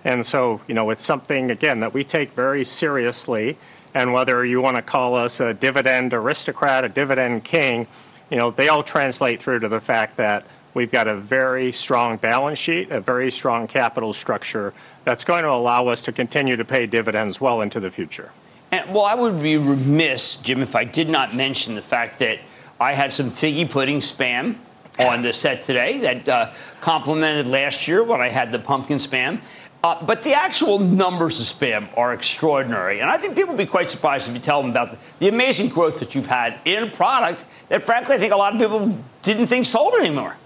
[0.04, 3.58] And so, you know, it's something, again, that we take very seriously.
[3.94, 7.86] And whether you want to call us a dividend aristocrat, a dividend king,
[8.30, 12.16] you know, they all translate through to the fact that we've got a very strong
[12.16, 14.72] balance sheet, a very strong capital structure
[15.04, 18.30] that's going to allow us to continue to pay dividends well into the future.
[18.70, 22.38] And, well, I would be remiss, Jim, if I did not mention the fact that
[22.78, 24.56] I had some figgy pudding spam
[24.98, 29.40] on the set today that uh, complemented last year when I had the pumpkin spam.
[29.82, 33.00] Uh, but the actual numbers of spam are extraordinary.
[33.00, 35.28] And I think people would be quite surprised if you tell them about the, the,
[35.28, 38.60] amazing growth that you've had in a product that, frankly, I think a lot of
[38.60, 40.36] people didn't think sold anymore.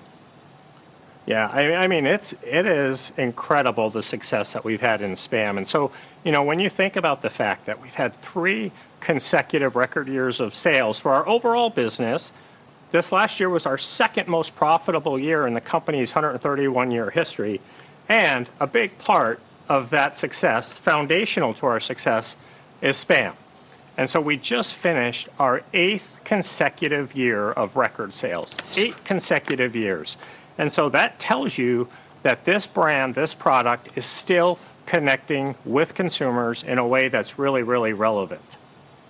[1.27, 5.57] Yeah, I, I mean, it's, it is incredible the success that we've had in spam.
[5.57, 5.91] And so,
[6.23, 8.71] you know, when you think about the fact that we've had three
[9.01, 12.31] consecutive record years of sales for our overall business,
[12.93, 17.61] this last year was our second most profitable year in the company's 131 year history.
[18.09, 22.37] And a big part of that success, foundational to our success,
[22.83, 23.35] is spam.
[23.97, 28.57] And so we just finished our eighth consecutive year of record sales.
[28.77, 30.19] Eight consecutive years.
[30.59, 31.89] And so that tells you
[32.23, 37.63] that this brand, this product, is still connecting with consumers in a way that's really,
[37.63, 38.57] really relevant.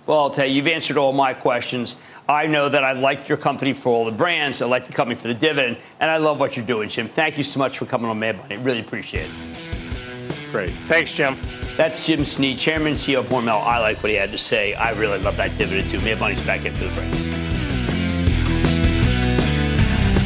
[0.06, 1.96] Well, I'll tell you, you've answered all my questions.
[2.28, 4.60] I know that I like your company for all the brands.
[4.60, 7.08] I like the company for the dividend, and I love what you're doing, Jim.
[7.08, 8.56] Thank you so much for coming on Mad Money.
[8.58, 10.50] Really appreciate it.
[10.50, 10.72] Great.
[10.88, 11.36] Thanks, Jim.
[11.76, 13.62] That's Jim Snee, Chairman and CEO of Hormel.
[13.62, 14.74] I like what he had to say.
[14.74, 16.00] I really love that dividend, too.
[16.00, 17.12] Mad Money's back into the break.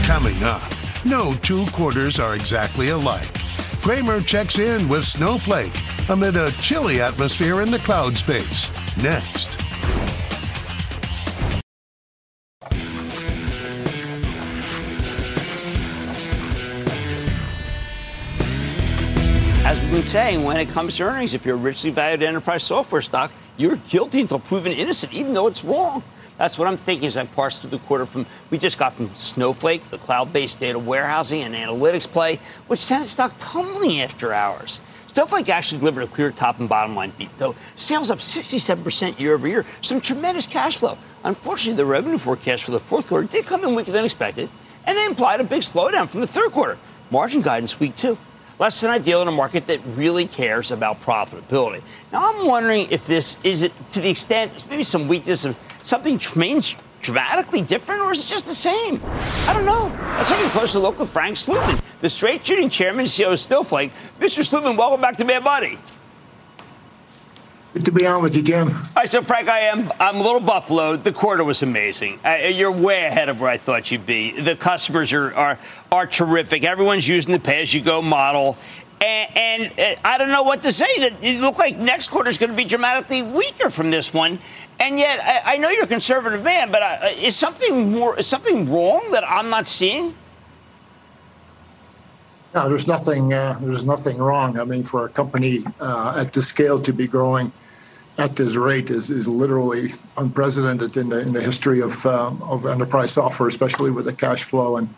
[0.04, 0.62] Coming up.
[1.04, 3.32] No two quarters are exactly alike.
[3.80, 5.72] Cramer checks in with Snowflake
[6.08, 8.70] amid a chilly atmosphere in the cloud space.
[9.02, 9.67] Next.
[19.98, 23.32] Been saying, when it comes to earnings, if you're a richly valued enterprise software stock,
[23.56, 26.04] you're guilty until proven innocent, even though it's wrong.
[26.36, 29.12] That's what I'm thinking as I parse through the quarter from we just got from
[29.16, 34.80] Snowflake, the cloud-based data warehousing and analytics play, which sent stock tumbling after hours.
[35.08, 39.34] Snowflake actually delivered a clear top and bottom line beat, though sales up 67% year
[39.34, 40.96] over year, some tremendous cash flow.
[41.24, 44.48] Unfortunately, the revenue forecast for the fourth quarter did come in weaker than expected,
[44.86, 46.78] and they implied a big slowdown from the third quarter.
[47.10, 48.16] Margin guidance weak too.
[48.58, 51.80] Less than ideal in a market that really cares about profitability.
[52.12, 56.20] Now, I'm wondering if this is it to the extent maybe some weakness of something
[56.34, 59.00] remains dramatically different, or is it just the same?
[59.46, 59.96] I don't know.
[60.16, 63.92] Let's take a closer look with Frank Slootman, the straight shooting chairman CEO of Snowflake.
[64.18, 64.42] Mr.
[64.42, 65.78] Slootman, welcome back to Mad Money.
[67.84, 68.68] To be on with you, Jim.
[68.68, 69.92] All right, so Frank, I am.
[70.00, 71.04] I'm a little buffaloed.
[71.04, 72.18] The quarter was amazing.
[72.24, 74.38] Uh, you're way ahead of where I thought you'd be.
[74.40, 75.58] The customers are are,
[75.92, 76.64] are terrific.
[76.64, 78.58] Everyone's using the pay-as-you-go model,
[79.00, 80.86] and, and uh, I don't know what to say.
[80.98, 84.40] That it looked like next quarter is going to be dramatically weaker from this one.
[84.80, 88.26] And yet, I, I know you're a conservative man, but uh, is something more is
[88.26, 90.14] something wrong that I'm not seeing?
[92.54, 93.32] No, there's nothing.
[93.32, 94.58] Uh, there's nothing wrong.
[94.58, 97.52] I mean, for a company uh, at this scale to be growing
[98.18, 102.66] at this rate is, is literally unprecedented in the in the history of um, of
[102.66, 104.92] enterprise software, especially with the cash flow and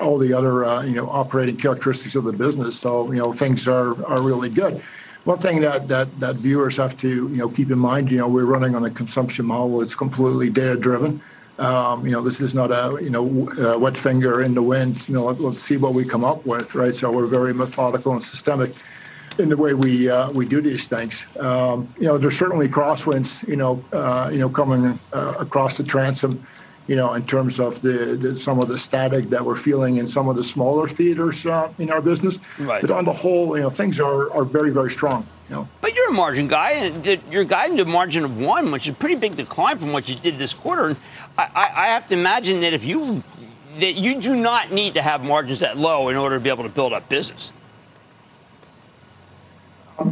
[0.00, 2.78] all the other uh, you know operating characteristics of the business.
[2.78, 4.82] So you know things are are really good.
[5.24, 8.28] One thing that, that that viewers have to you know keep in mind, you know,
[8.28, 9.80] we're running on a consumption model.
[9.80, 11.20] It's completely data driven.
[11.58, 15.08] Um, you know, this is not a you know a wet finger in the wind.
[15.08, 16.94] You know, let, us see what we come up with, right?
[16.94, 18.74] So we're very methodical and systemic
[19.38, 21.28] in the way we uh, we do these things.
[21.38, 23.46] Um, you know, there's certainly crosswinds.
[23.46, 26.46] You know, uh, you know, coming uh, across the transom.
[26.86, 30.08] You know, in terms of the, the, some of the static that we're feeling in
[30.08, 32.38] some of the smaller theaters uh, in our business.
[32.58, 32.80] Right.
[32.80, 35.26] But on the whole, you know, things are are very very strong.
[35.50, 35.68] You know?
[35.82, 38.90] But you're a margin guy, and you're guiding to a margin of one, which is
[38.90, 40.88] a pretty big decline from what you did this quarter.
[40.88, 40.96] And
[41.36, 43.22] I, I have to imagine that if you
[43.78, 46.64] that you do not need to have margins that low in order to be able
[46.64, 47.52] to build up business.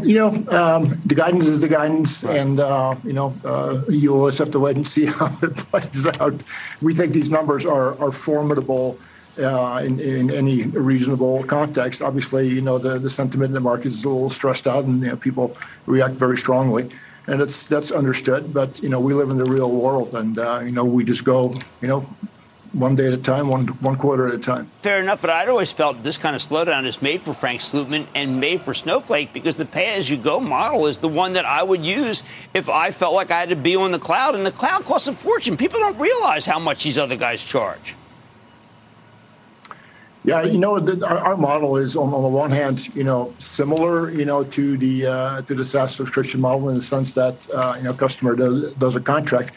[0.03, 2.39] You know, um, the guidance is the guidance, right.
[2.39, 6.07] and uh, you know, uh, you always have to wait and see how it plays
[6.18, 6.43] out.
[6.82, 8.99] We think these numbers are are formidable
[9.39, 12.03] uh, in, in any reasonable context.
[12.03, 15.03] Obviously, you know, the, the sentiment in the market is a little stressed out, and
[15.03, 15.57] you know, people
[15.87, 16.91] react very strongly,
[17.28, 18.53] and it's that's understood.
[18.53, 21.24] But you know, we live in the real world, and uh, you know, we just
[21.24, 22.07] go, you know,
[22.72, 24.66] one day at a time, one one quarter at a time.
[24.82, 28.06] Fair enough, but I'd always felt this kind of slowdown is made for Frank Slootman
[28.14, 32.22] and made for Snowflake because the pay-as-you-go model is the one that I would use
[32.54, 35.08] if I felt like I had to be on the cloud, and the cloud costs
[35.08, 35.56] a fortune.
[35.56, 37.94] People don't realize how much these other guys charge.
[40.26, 43.32] Yeah, you know, the, our, our, model is on, on the one hand, you know,
[43.38, 47.46] similar, you know, to the uh, to the SaaS subscription model in the sense that
[47.54, 49.52] uh, you know, customer does does a contract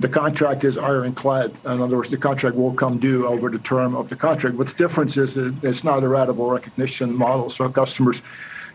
[0.00, 1.52] the contract is ironclad.
[1.66, 4.56] In other words, the contract will come due over the term of the contract.
[4.56, 8.22] What's different is it's not a ratable recognition model, so customers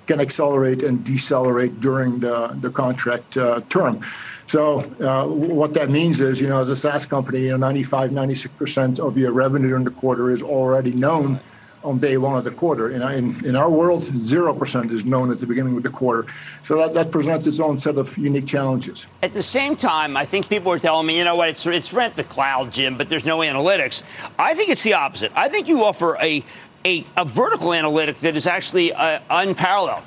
[0.06, 4.02] can accelerate and decelerate during the, the contract uh, term.
[4.46, 8.12] So uh, what that means is, you know, as a SaaS company, you know, 95,
[8.12, 11.40] 96% of your revenue in the quarter is already known
[11.86, 12.90] on day one of the quarter.
[12.90, 16.30] In, in, in our world, 0% is known at the beginning of the quarter.
[16.64, 19.08] So that, that presents its own set of unique challenges.
[19.22, 21.94] At the same time, I think people are telling me, you know what, it's, it's
[21.94, 24.04] rent the cloud, Jim, but there's no analytics.
[24.40, 25.32] I think it's the opposite.
[25.36, 26.44] I think you offer a,
[26.86, 30.04] a, a vertical analytic that is actually uh, unparalleled.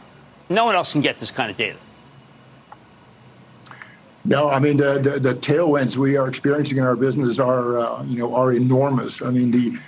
[0.48, 1.78] No one else can get this kind of data.
[4.24, 8.04] No, I mean the, the, the tailwinds we are experiencing in our business are uh,
[8.04, 9.22] you know are enormous.
[9.22, 9.78] I mean the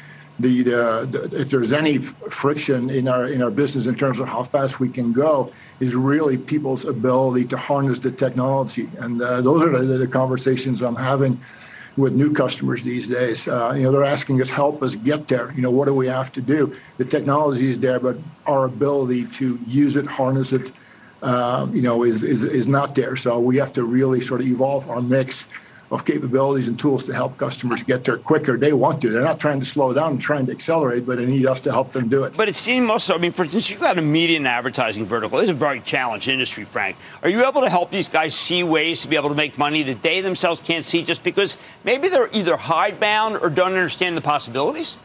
[0.41, 4.43] the, the, if there's any friction in our in our business in terms of how
[4.43, 8.89] fast we can go is really people's ability to harness the technology.
[8.99, 11.41] And uh, those are the, the, conversations i'm having
[11.97, 13.49] with new customers these days.
[13.49, 15.53] Uh, you know they're asking us help us get there.
[15.53, 16.75] You know what do we have to do?
[16.99, 18.17] The technology is there but
[18.47, 20.73] our ability to use it harness it
[21.23, 23.17] uh, you know is, is is not there.
[23.17, 25.49] So we have to really sort of evolve our mix
[25.91, 28.57] of capabilities and tools to help customers get there quicker.
[28.57, 29.11] They want to.
[29.11, 31.73] They're not trying to slow down and trying to accelerate, but they need us to
[31.73, 32.37] help them do it.
[32.37, 35.41] But it seems also, I mean, for instance, you've got a media and advertising vertical.
[35.41, 36.97] It's a very challenged industry, Frank.
[37.23, 39.83] Are you able to help these guys see ways to be able to make money
[39.83, 44.21] that they themselves can't see just because maybe they're either hidebound or don't understand the
[44.21, 44.97] possibilities?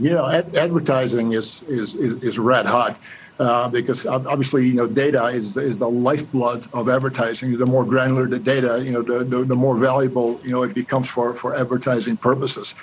[0.00, 3.00] You know, ad- advertising is, is, is, is red hot
[3.38, 7.56] uh, because obviously you know data is is the lifeblood of advertising.
[7.58, 10.74] The more granular the data, you know, the, the, the more valuable you know it
[10.74, 12.74] becomes for for advertising purposes.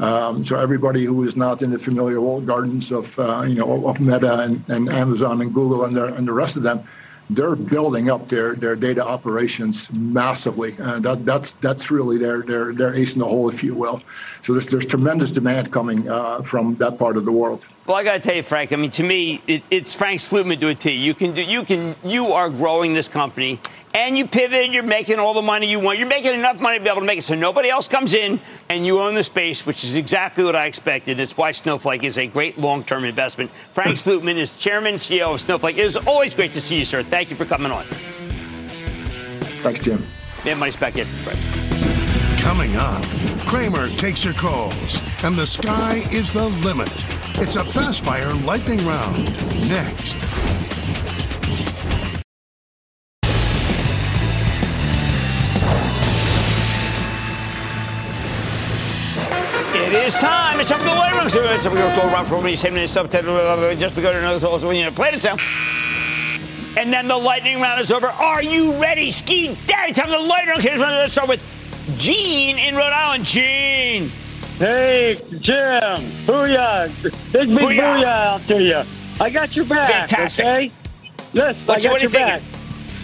[0.00, 3.86] Um, so everybody who is not in the familiar walled gardens of uh, you know
[3.86, 6.84] of Meta and, and Amazon and Google and the, and the rest of them
[7.30, 12.72] they're building up their their data operations massively, and that, that's that's really their their
[12.72, 14.02] their ace in the hole, if you will.
[14.42, 17.66] So there's there's tremendous demand coming uh, from that part of the world.
[17.86, 18.72] Well, I got to tell you, Frank.
[18.72, 20.92] I mean, to me, it, it's Frank Slootman to a T.
[20.92, 23.60] You can do you can you are growing this company
[23.94, 25.98] and you pivot, you're making all the money you want.
[25.98, 28.40] You're making enough money to be able to make it so nobody else comes in
[28.68, 31.20] and you own the space, which is exactly what I expected.
[31.20, 33.50] It's why Snowflake is a great long term investment.
[33.72, 35.78] Frank Slootman is chairman and CEO of Snowflake.
[35.78, 37.02] It is always great to see you, sir.
[37.02, 37.86] Thank you for coming on.
[39.62, 40.04] Thanks, Jim.
[40.44, 41.06] Yeah, money's back in.
[41.24, 41.38] Right.
[42.38, 43.02] Coming up,
[43.46, 46.92] Cramer takes your calls, and the sky is the limit.
[47.36, 49.24] It's a fast fire lightning round.
[49.68, 50.22] Next.
[60.04, 60.60] Is time.
[60.60, 61.30] It's time for the lightning round.
[61.32, 64.38] So we're going to go around for me, seven minutes, just to go to another
[64.38, 64.58] call.
[64.58, 65.40] So we need to play this out.
[66.76, 68.08] And then the lightning round is over.
[68.08, 69.94] Are you ready, Ski Daddy?
[69.94, 70.80] Time for the lightning round.
[70.80, 71.42] Let's start with
[71.96, 73.24] Gene in Rhode Island.
[73.24, 74.10] Gene.
[74.58, 76.02] Hey, Jim.
[76.26, 77.02] Booyah.
[77.02, 78.82] Big, big booyah, booyah out to you.
[79.20, 80.10] I got your back.
[80.10, 80.44] Fantastic.
[80.44, 80.72] Okay?
[81.32, 82.42] Yes, what I got you, your back.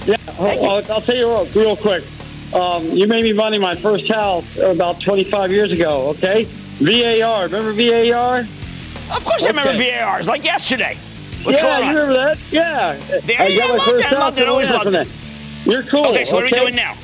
[0.04, 2.04] Yeah, I'll, I'll, tell you real, real quick.
[2.52, 6.48] Um, you made me money my first house about 25 years ago, okay?
[6.80, 7.44] VAR.
[7.44, 8.40] Remember VAR?
[8.40, 9.58] Of course okay.
[9.58, 10.18] I remember VAR.
[10.18, 10.96] It's like yesterday.
[11.42, 12.52] What's yeah, you remember that?
[12.52, 12.96] Yeah.
[13.24, 13.74] There you go.
[13.74, 14.12] Loved that.
[14.12, 14.48] Loved it.
[14.48, 15.08] Always loved it.
[15.64, 16.06] You're cool.
[16.06, 16.44] Okay, so okay?
[16.44, 16.96] what are we doing now?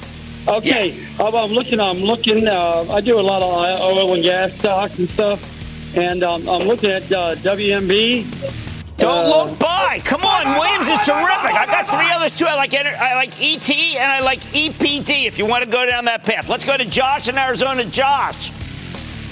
[0.49, 1.24] Okay, yeah.
[1.24, 1.81] I'm looking.
[1.81, 2.47] I'm looking.
[2.47, 6.68] Uh, I do a lot of oil and gas stocks and stuff, and um, I'm
[6.68, 8.57] looking at uh, WMB.
[8.97, 10.01] Don't uh, look by.
[10.05, 11.53] Come on, Williams is terrific.
[11.53, 12.47] I've got three others too.
[12.47, 15.27] I like I like ET and I like EPD.
[15.27, 17.85] If you want to go down that path, let's go to Josh in Arizona.
[17.85, 18.53] Josh.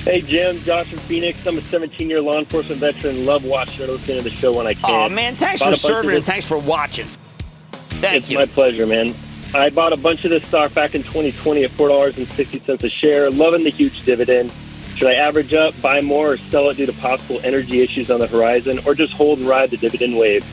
[0.05, 1.46] Hey, Jim, Josh from Phoenix.
[1.46, 3.24] I'm a 17 year law enforcement veteran.
[3.24, 4.82] Love watching and listening to the show when I can.
[4.84, 7.07] Oh, man, thanks Bought for serving and thanks for watching.
[7.07, 8.36] Thank it's you.
[8.36, 9.14] my pleasure, man.
[9.55, 13.30] I bought a bunch of this stock back in 2020 at $4.60 a share.
[13.30, 14.52] Loving the huge dividend.
[14.96, 18.20] Should I average up, buy more, or sell it due to possible energy issues on
[18.20, 20.44] the horizon, or just hold and ride the dividend wave?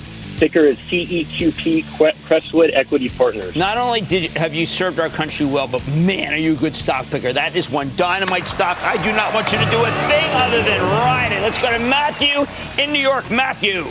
[0.42, 1.86] Ticker is CEQP
[2.26, 3.56] Crestwood Equity Partners.
[3.56, 6.56] Not only did you, have you served our country well, but man, are you a
[6.56, 7.32] good stock picker.
[7.32, 8.82] That is one dynamite stock.
[8.82, 11.44] I do not want you to do a thing other than ride it.
[11.44, 12.48] Let's go to Matthew
[12.84, 13.30] in New York.
[13.30, 13.84] Matthew.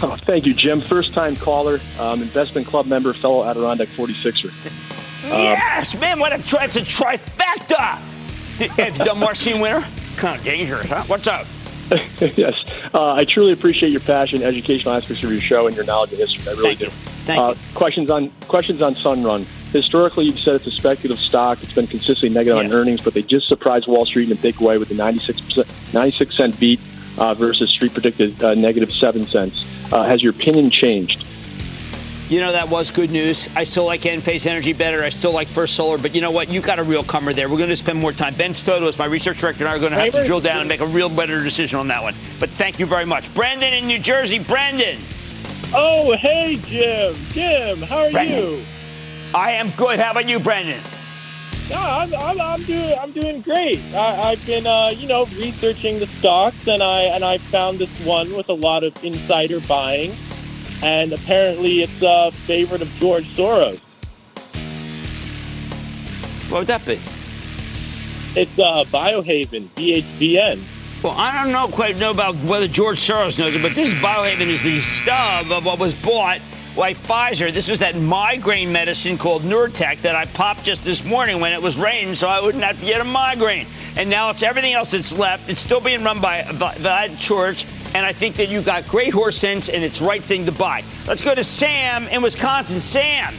[0.00, 0.80] Oh, thank you, Jim.
[0.80, 4.50] First time caller, um, investment club member, fellow Adirondack 46er.
[5.24, 7.98] yes, man, what a tri- it's a trifecta.
[8.78, 9.86] Have you done Marcy in Winter?
[10.16, 11.02] Kind of dangerous, huh?
[11.08, 11.46] What's up?
[12.36, 12.64] yes.
[12.92, 16.18] Uh, I truly appreciate your passion, educational aspects of your show, and your knowledge of
[16.18, 16.44] history.
[16.48, 16.90] I really do.
[17.24, 19.46] Thank uh, Questions on questions on Sunrun.
[19.72, 21.62] Historically, you've said it's a speculative stock.
[21.62, 24.58] It's been consistently negative on earnings, but they just surprised Wall Street in a big
[24.60, 25.58] way with a 96
[25.92, 26.80] 96 cent beat
[27.18, 29.64] uh, versus Street predicted uh, negative seven cents.
[29.92, 31.24] Uh, has your opinion changed?
[32.28, 33.48] You know, that was good news.
[33.56, 35.02] I still like Enphase Energy better.
[35.02, 35.96] I still like First Solar.
[35.96, 36.50] But you know what?
[36.52, 37.48] You got a real comer there.
[37.48, 38.34] We're going to spend more time.
[38.34, 40.60] Ben Stoto is my research director, and I are going to have to drill down
[40.60, 42.14] and make a real better decision on that one.
[42.38, 43.32] But thank you very much.
[43.34, 44.38] Brandon in New Jersey.
[44.38, 44.98] Brandon.
[45.74, 47.14] Oh, hey, Jim.
[47.30, 48.58] Jim, how are Brandon.
[48.58, 48.64] you?
[49.34, 49.98] I am good.
[49.98, 50.82] How about you, Brandon?
[51.70, 53.80] No, I'm, I'm, I'm doing I'm doing great.
[53.94, 57.90] I, I've been uh, you know researching the stocks and I and I found this
[58.06, 60.14] one with a lot of insider buying,
[60.82, 63.80] and apparently it's a favorite of George Soros.
[66.50, 67.00] What would that be?
[68.34, 70.62] It's uh, Biohaven BHVN.
[71.02, 74.46] Well, I don't know quite know about whether George Soros knows it, but this Biohaven
[74.46, 76.40] is the stub of what was bought
[76.76, 77.52] by Pfizer.
[77.52, 81.60] This was that migraine medicine called Nurtec that I popped just this morning when it
[81.60, 83.66] was raining, so I wouldn't have to get a migraine.
[83.96, 85.50] And now it's everything else that's left.
[85.50, 87.64] It's still being run by Vlad Coric,
[87.94, 90.52] and I think that you got great horse sense, and it's the right thing to
[90.52, 90.84] buy.
[91.06, 92.80] Let's go to Sam in Wisconsin.
[92.80, 93.34] Sam.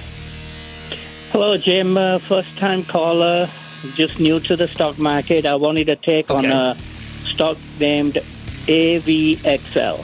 [1.32, 1.97] Hello, Jim.
[1.97, 3.47] Uh, first time caller,
[3.95, 5.45] just new to the stock market.
[5.45, 6.76] I wanted to take on a
[7.24, 8.16] stock named
[8.68, 10.04] AVXL.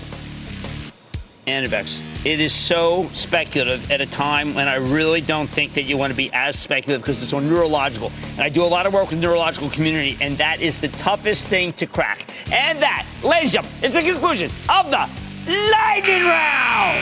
[1.48, 2.15] Anavex.
[2.26, 6.10] It is so speculative at a time when I really don't think that you want
[6.10, 8.12] to be as speculative because it's so neurological.
[8.32, 10.88] And I do a lot of work with the neurological community, and that is the
[10.88, 12.26] toughest thing to crack.
[12.52, 15.08] And that, ladies and gentlemen, is the conclusion of the
[15.48, 16.98] Lightning Round.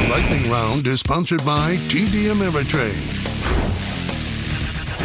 [0.00, 2.96] The lightning round is sponsored by TD Ameritrade.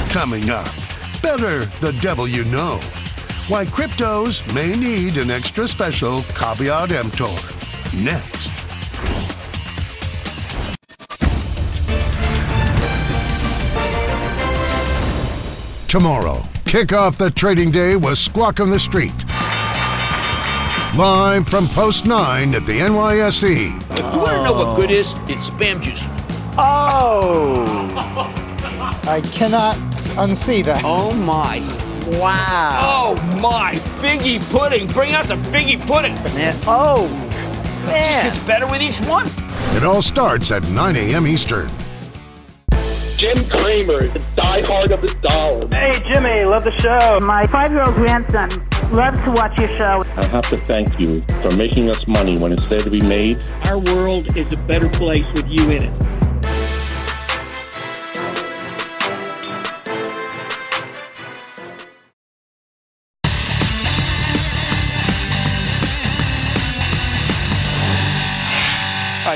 [0.10, 0.72] Coming up,
[1.22, 2.80] better the devil you know.
[3.50, 7.36] Why cryptos may need an extra special caveat emptor.
[8.02, 8.63] Next.
[15.94, 19.14] Tomorrow, kick off the trading day with Squawk on the Street.
[20.98, 23.80] Live from Post 9 at the NYSE.
[23.92, 25.14] If You want to know what good is?
[25.28, 26.02] It's spam juice.
[26.58, 27.64] Oh!
[29.04, 29.78] I cannot
[30.18, 30.82] unsee that.
[30.84, 31.60] Oh my.
[32.20, 32.80] Wow.
[32.82, 33.76] Oh my.
[34.02, 34.88] Figgy pudding.
[34.88, 36.18] Bring out the figgy pudding.
[36.66, 37.08] Oh,
[37.86, 37.90] Man.
[37.90, 39.28] It just gets better with each one.
[39.78, 41.28] It all starts at 9 a.m.
[41.28, 41.70] Eastern.
[43.24, 45.70] Jim Cramer, the diehard of the dollar.
[45.72, 47.26] Hey, Jimmy, love the show.
[47.26, 48.50] My five year old grandson
[48.92, 50.02] loves to watch your show.
[50.18, 53.40] I have to thank you for making us money when it's there to be made.
[53.68, 56.03] Our world is a better place with you in it.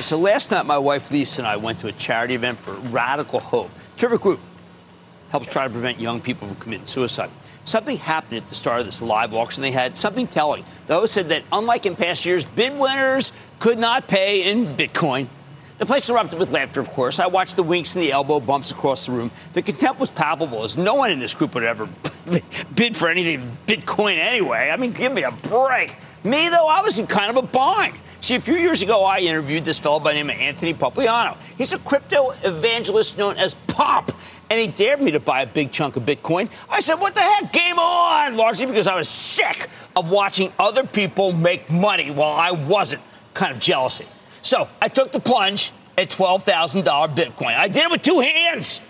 [0.08, 3.42] So last night my wife Lisa and I went to a charity event for Radical
[3.42, 3.70] Hope.
[3.98, 4.40] Terrific group.
[5.32, 7.30] Helps try to prevent young people from committing suicide.
[7.66, 10.64] Something happened at the start of this live auction they had, something telling.
[10.86, 15.28] The host said that unlike in past years, bid winners could not pay in Bitcoin.
[15.78, 17.20] The place erupted with laughter, of course.
[17.20, 19.30] I watched the winks and the elbow bumps across the room.
[19.52, 21.90] The contempt was palpable, as no one in this group would ever
[22.76, 24.70] bid for anything Bitcoin anyway.
[24.72, 25.98] I mean, give me a break.
[26.24, 27.96] Me, though, I was in kind of a bind.
[28.20, 31.38] See, a few years ago, I interviewed this fellow by the name of Anthony Pompliano.
[31.58, 34.12] He's a crypto evangelist known as Pop,
[34.50, 36.50] and he dared me to buy a big chunk of Bitcoin.
[36.70, 37.54] I said, What the heck?
[37.54, 38.36] Game on!
[38.36, 43.04] Largely because I was sick of watching other people make money while I wasn't.
[43.34, 44.06] Kind of jealousy.
[44.42, 46.84] So I took the plunge at $12,000
[47.16, 47.56] Bitcoin.
[47.56, 48.82] I did it with two hands.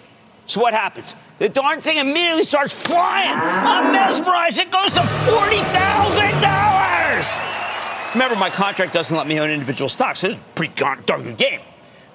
[0.46, 1.16] So what happens?
[1.40, 3.34] The darn thing immediately starts flying.
[3.34, 4.60] I'm mesmerized.
[4.60, 7.77] It goes to $40,000.
[8.18, 11.38] Remember, my contract doesn't let me own individual stocks, so it's a pretty darn good
[11.38, 11.60] game.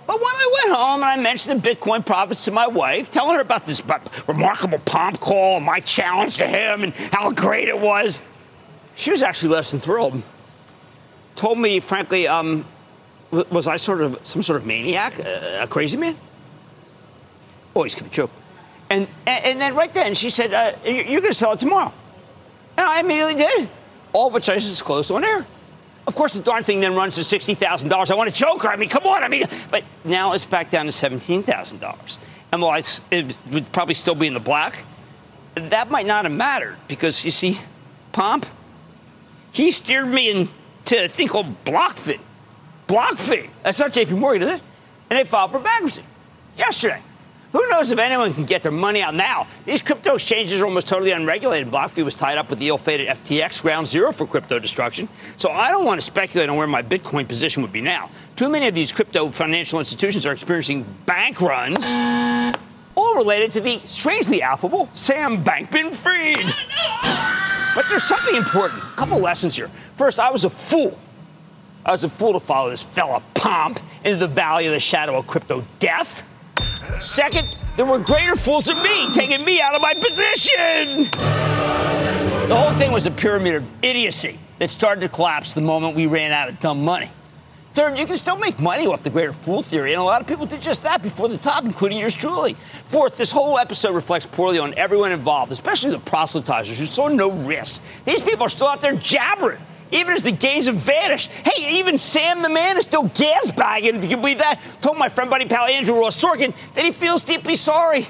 [0.04, 3.36] But when I went home and I mentioned the Bitcoin profits to my wife, telling
[3.36, 3.80] her about this
[4.26, 8.20] remarkable pomp call, my challenge to him, and how great it was,
[8.96, 10.20] she was actually less than thrilled.
[11.36, 12.64] Told me, frankly, um,
[13.30, 16.16] was I sort of some sort of maniac, a, a crazy man?
[17.74, 18.28] Always could be true.
[18.90, 21.94] And, and then right then she said, uh, You're going to sell it tomorrow.
[22.76, 23.70] And I immediately did,
[24.12, 25.46] all which I disclosed on air.
[26.06, 28.10] Of course, the darn thing then runs to $60,000.
[28.10, 28.68] I want a joker.
[28.68, 29.22] I mean, come on.
[29.22, 32.18] I mean, but now it's back down to $17,000.
[32.52, 34.84] And while it would probably still be in the black,
[35.54, 37.58] that might not have mattered because you see,
[38.12, 38.46] Pomp,
[39.52, 42.18] he steered me into a thing called BlockFi.
[42.88, 43.48] BlockFi.
[43.62, 44.62] That's not JP Morgan, is it?
[45.08, 46.02] And they filed for bankruptcy
[46.56, 47.00] yesterday.
[47.52, 49.46] Who knows if anyone can get their money out now?
[49.66, 51.70] These crypto exchanges are almost totally unregulated.
[51.70, 55.06] BlockFi was tied up with the ill-fated FTX ground zero for crypto destruction.
[55.36, 58.10] So I don't want to speculate on where my Bitcoin position would be now.
[58.36, 61.92] Too many of these crypto financial institutions are experiencing bank runs,
[62.94, 66.54] all related to the strangely affable Sam Bankman-Fried.
[67.74, 68.82] But there's something important.
[68.82, 69.68] A couple lessons here.
[69.96, 70.98] First, I was a fool.
[71.84, 75.18] I was a fool to follow this fella Pomp into the valley of the shadow
[75.18, 76.24] of crypto death.
[77.00, 81.10] Second, there were greater fools than me taking me out of my position.
[82.48, 86.06] The whole thing was a pyramid of idiocy that started to collapse the moment we
[86.06, 87.10] ran out of dumb money.
[87.72, 90.26] Third, you can still make money off the greater fool theory, and a lot of
[90.26, 92.54] people did just that before the top, including yours truly.
[92.84, 97.30] Fourth, this whole episode reflects poorly on everyone involved, especially the proselytizers who saw no
[97.30, 97.82] risk.
[98.04, 99.62] These people are still out there jabbering
[99.92, 101.30] even as the gains have vanished.
[101.30, 104.60] Hey, even Sam the man is still gas bagging, if you can believe that.
[104.80, 108.06] Told my friend, buddy, pal Andrew Ross Sorkin that he feels deeply sorry.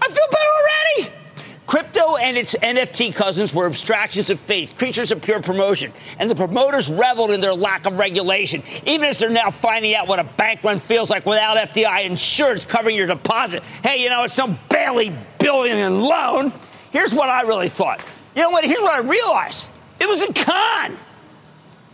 [0.00, 1.24] I feel better already.
[1.66, 6.34] Crypto and its NFT cousins were abstractions of faith, creatures of pure promotion, and the
[6.34, 10.24] promoters reveled in their lack of regulation, even as they're now finding out what a
[10.24, 13.62] bank run feels like without FDIC insurance covering your deposit.
[13.82, 16.52] Hey, you know, it's some barely billion loan.
[16.92, 18.04] Here's what I really thought.
[18.36, 18.64] You know what?
[18.64, 19.68] Here's what I realized.
[20.00, 20.96] It was a con.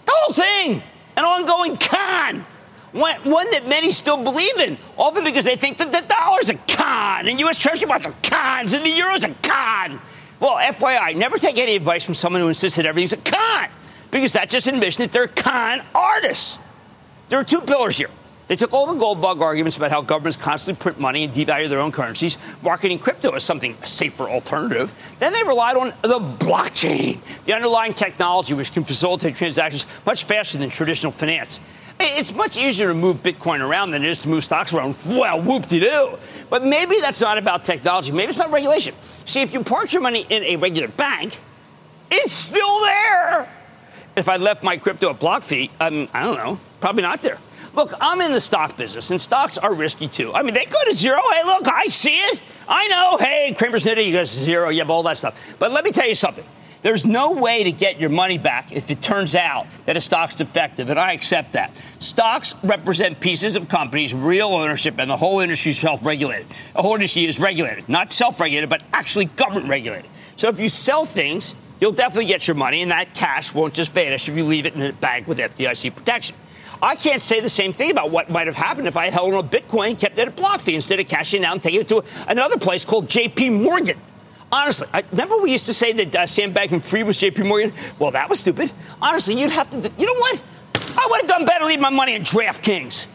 [0.07, 0.83] The whole thing,
[1.17, 2.45] an ongoing con.
[2.93, 6.55] One, one, that many still believe in, often because they think that the dollar's a
[6.55, 7.59] con, and U.S.
[7.59, 10.01] Treasury bonds are cons, and the euro's a con.
[10.41, 13.69] Well, FYI, never take any advice from someone who insists that everything's a con,
[14.11, 16.59] because that's just an admission that they're con artists.
[17.29, 18.11] There are two pillars here.
[18.51, 21.69] They took all the gold bug arguments about how governments constantly print money and devalue
[21.69, 24.93] their own currencies, marketing crypto as something a safer alternative.
[25.21, 30.59] Then they relied on the blockchain, the underlying technology which can facilitate transactions much faster
[30.59, 31.61] than traditional finance.
[32.01, 34.97] It's much easier to move Bitcoin around than it is to move stocks around.
[35.07, 36.19] Well, whoop de doo.
[36.49, 38.11] But maybe that's not about technology.
[38.11, 38.97] Maybe it's about regulation.
[39.27, 41.39] See, if you park your money in a regular bank,
[42.11, 43.49] it's still there.
[44.17, 47.39] If I left my crypto at BlockFi, um, I don't know, probably not there.
[47.75, 50.33] Look, I'm in the stock business, and stocks are risky too.
[50.35, 51.21] I mean, they go to zero.
[51.35, 52.41] Hey, look, I see it.
[52.69, 53.17] I know.
[53.19, 54.71] Hey, Cramer's Nitty goes to zero.
[54.71, 55.39] You have all that stuff.
[55.59, 56.45] But let me tell you something.
[56.83, 60.35] There's no way to get your money back if it turns out that a stock's
[60.35, 61.81] defective, and I accept that.
[61.99, 66.47] Stocks represent pieces of companies, real ownership, and the whole industry is self-regulated.
[66.75, 70.11] The whole industry is regulated, not self-regulated, but actually government-regulated.
[70.37, 73.93] So if you sell things, you'll definitely get your money, and that cash won't just
[73.93, 76.35] vanish if you leave it in a bank with FDIC protection.
[76.83, 79.45] I can't say the same thing about what might have happened if I held on
[79.45, 81.89] a Bitcoin and kept it at BlockFi instead of cashing it out and taking it
[81.89, 84.01] to another place called JP Morgan.
[84.53, 87.73] Honestly, I, remember we used to say that uh, Sam Bankman-Fried was JP Morgan?
[87.99, 88.73] Well, that was stupid.
[89.01, 90.43] Honestly, you'd have to, you know what?
[90.99, 93.07] I would have done better leaving my money in DraftKings.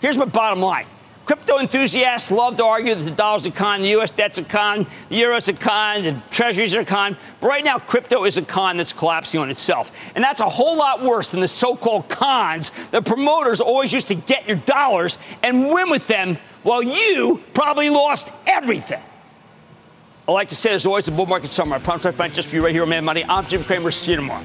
[0.00, 0.86] Here's my bottom line.
[1.32, 4.10] Crypto enthusiasts love to argue that the dollar's a con, the U.S.
[4.10, 7.16] debt's a con, the euro's a con, the treasuries are a con.
[7.40, 10.12] But right now, crypto is a con that's collapsing on itself.
[10.14, 14.08] And that's a whole lot worse than the so called cons the promoters always used
[14.08, 19.02] to get your dollars and win with them while you probably lost everything.
[20.28, 21.78] I like to say there's always a bull market somewhere.
[21.78, 23.24] I promise I find just for you right here on Mad Money.
[23.26, 23.90] I'm Jim Cramer.
[23.90, 24.44] See you tomorrow.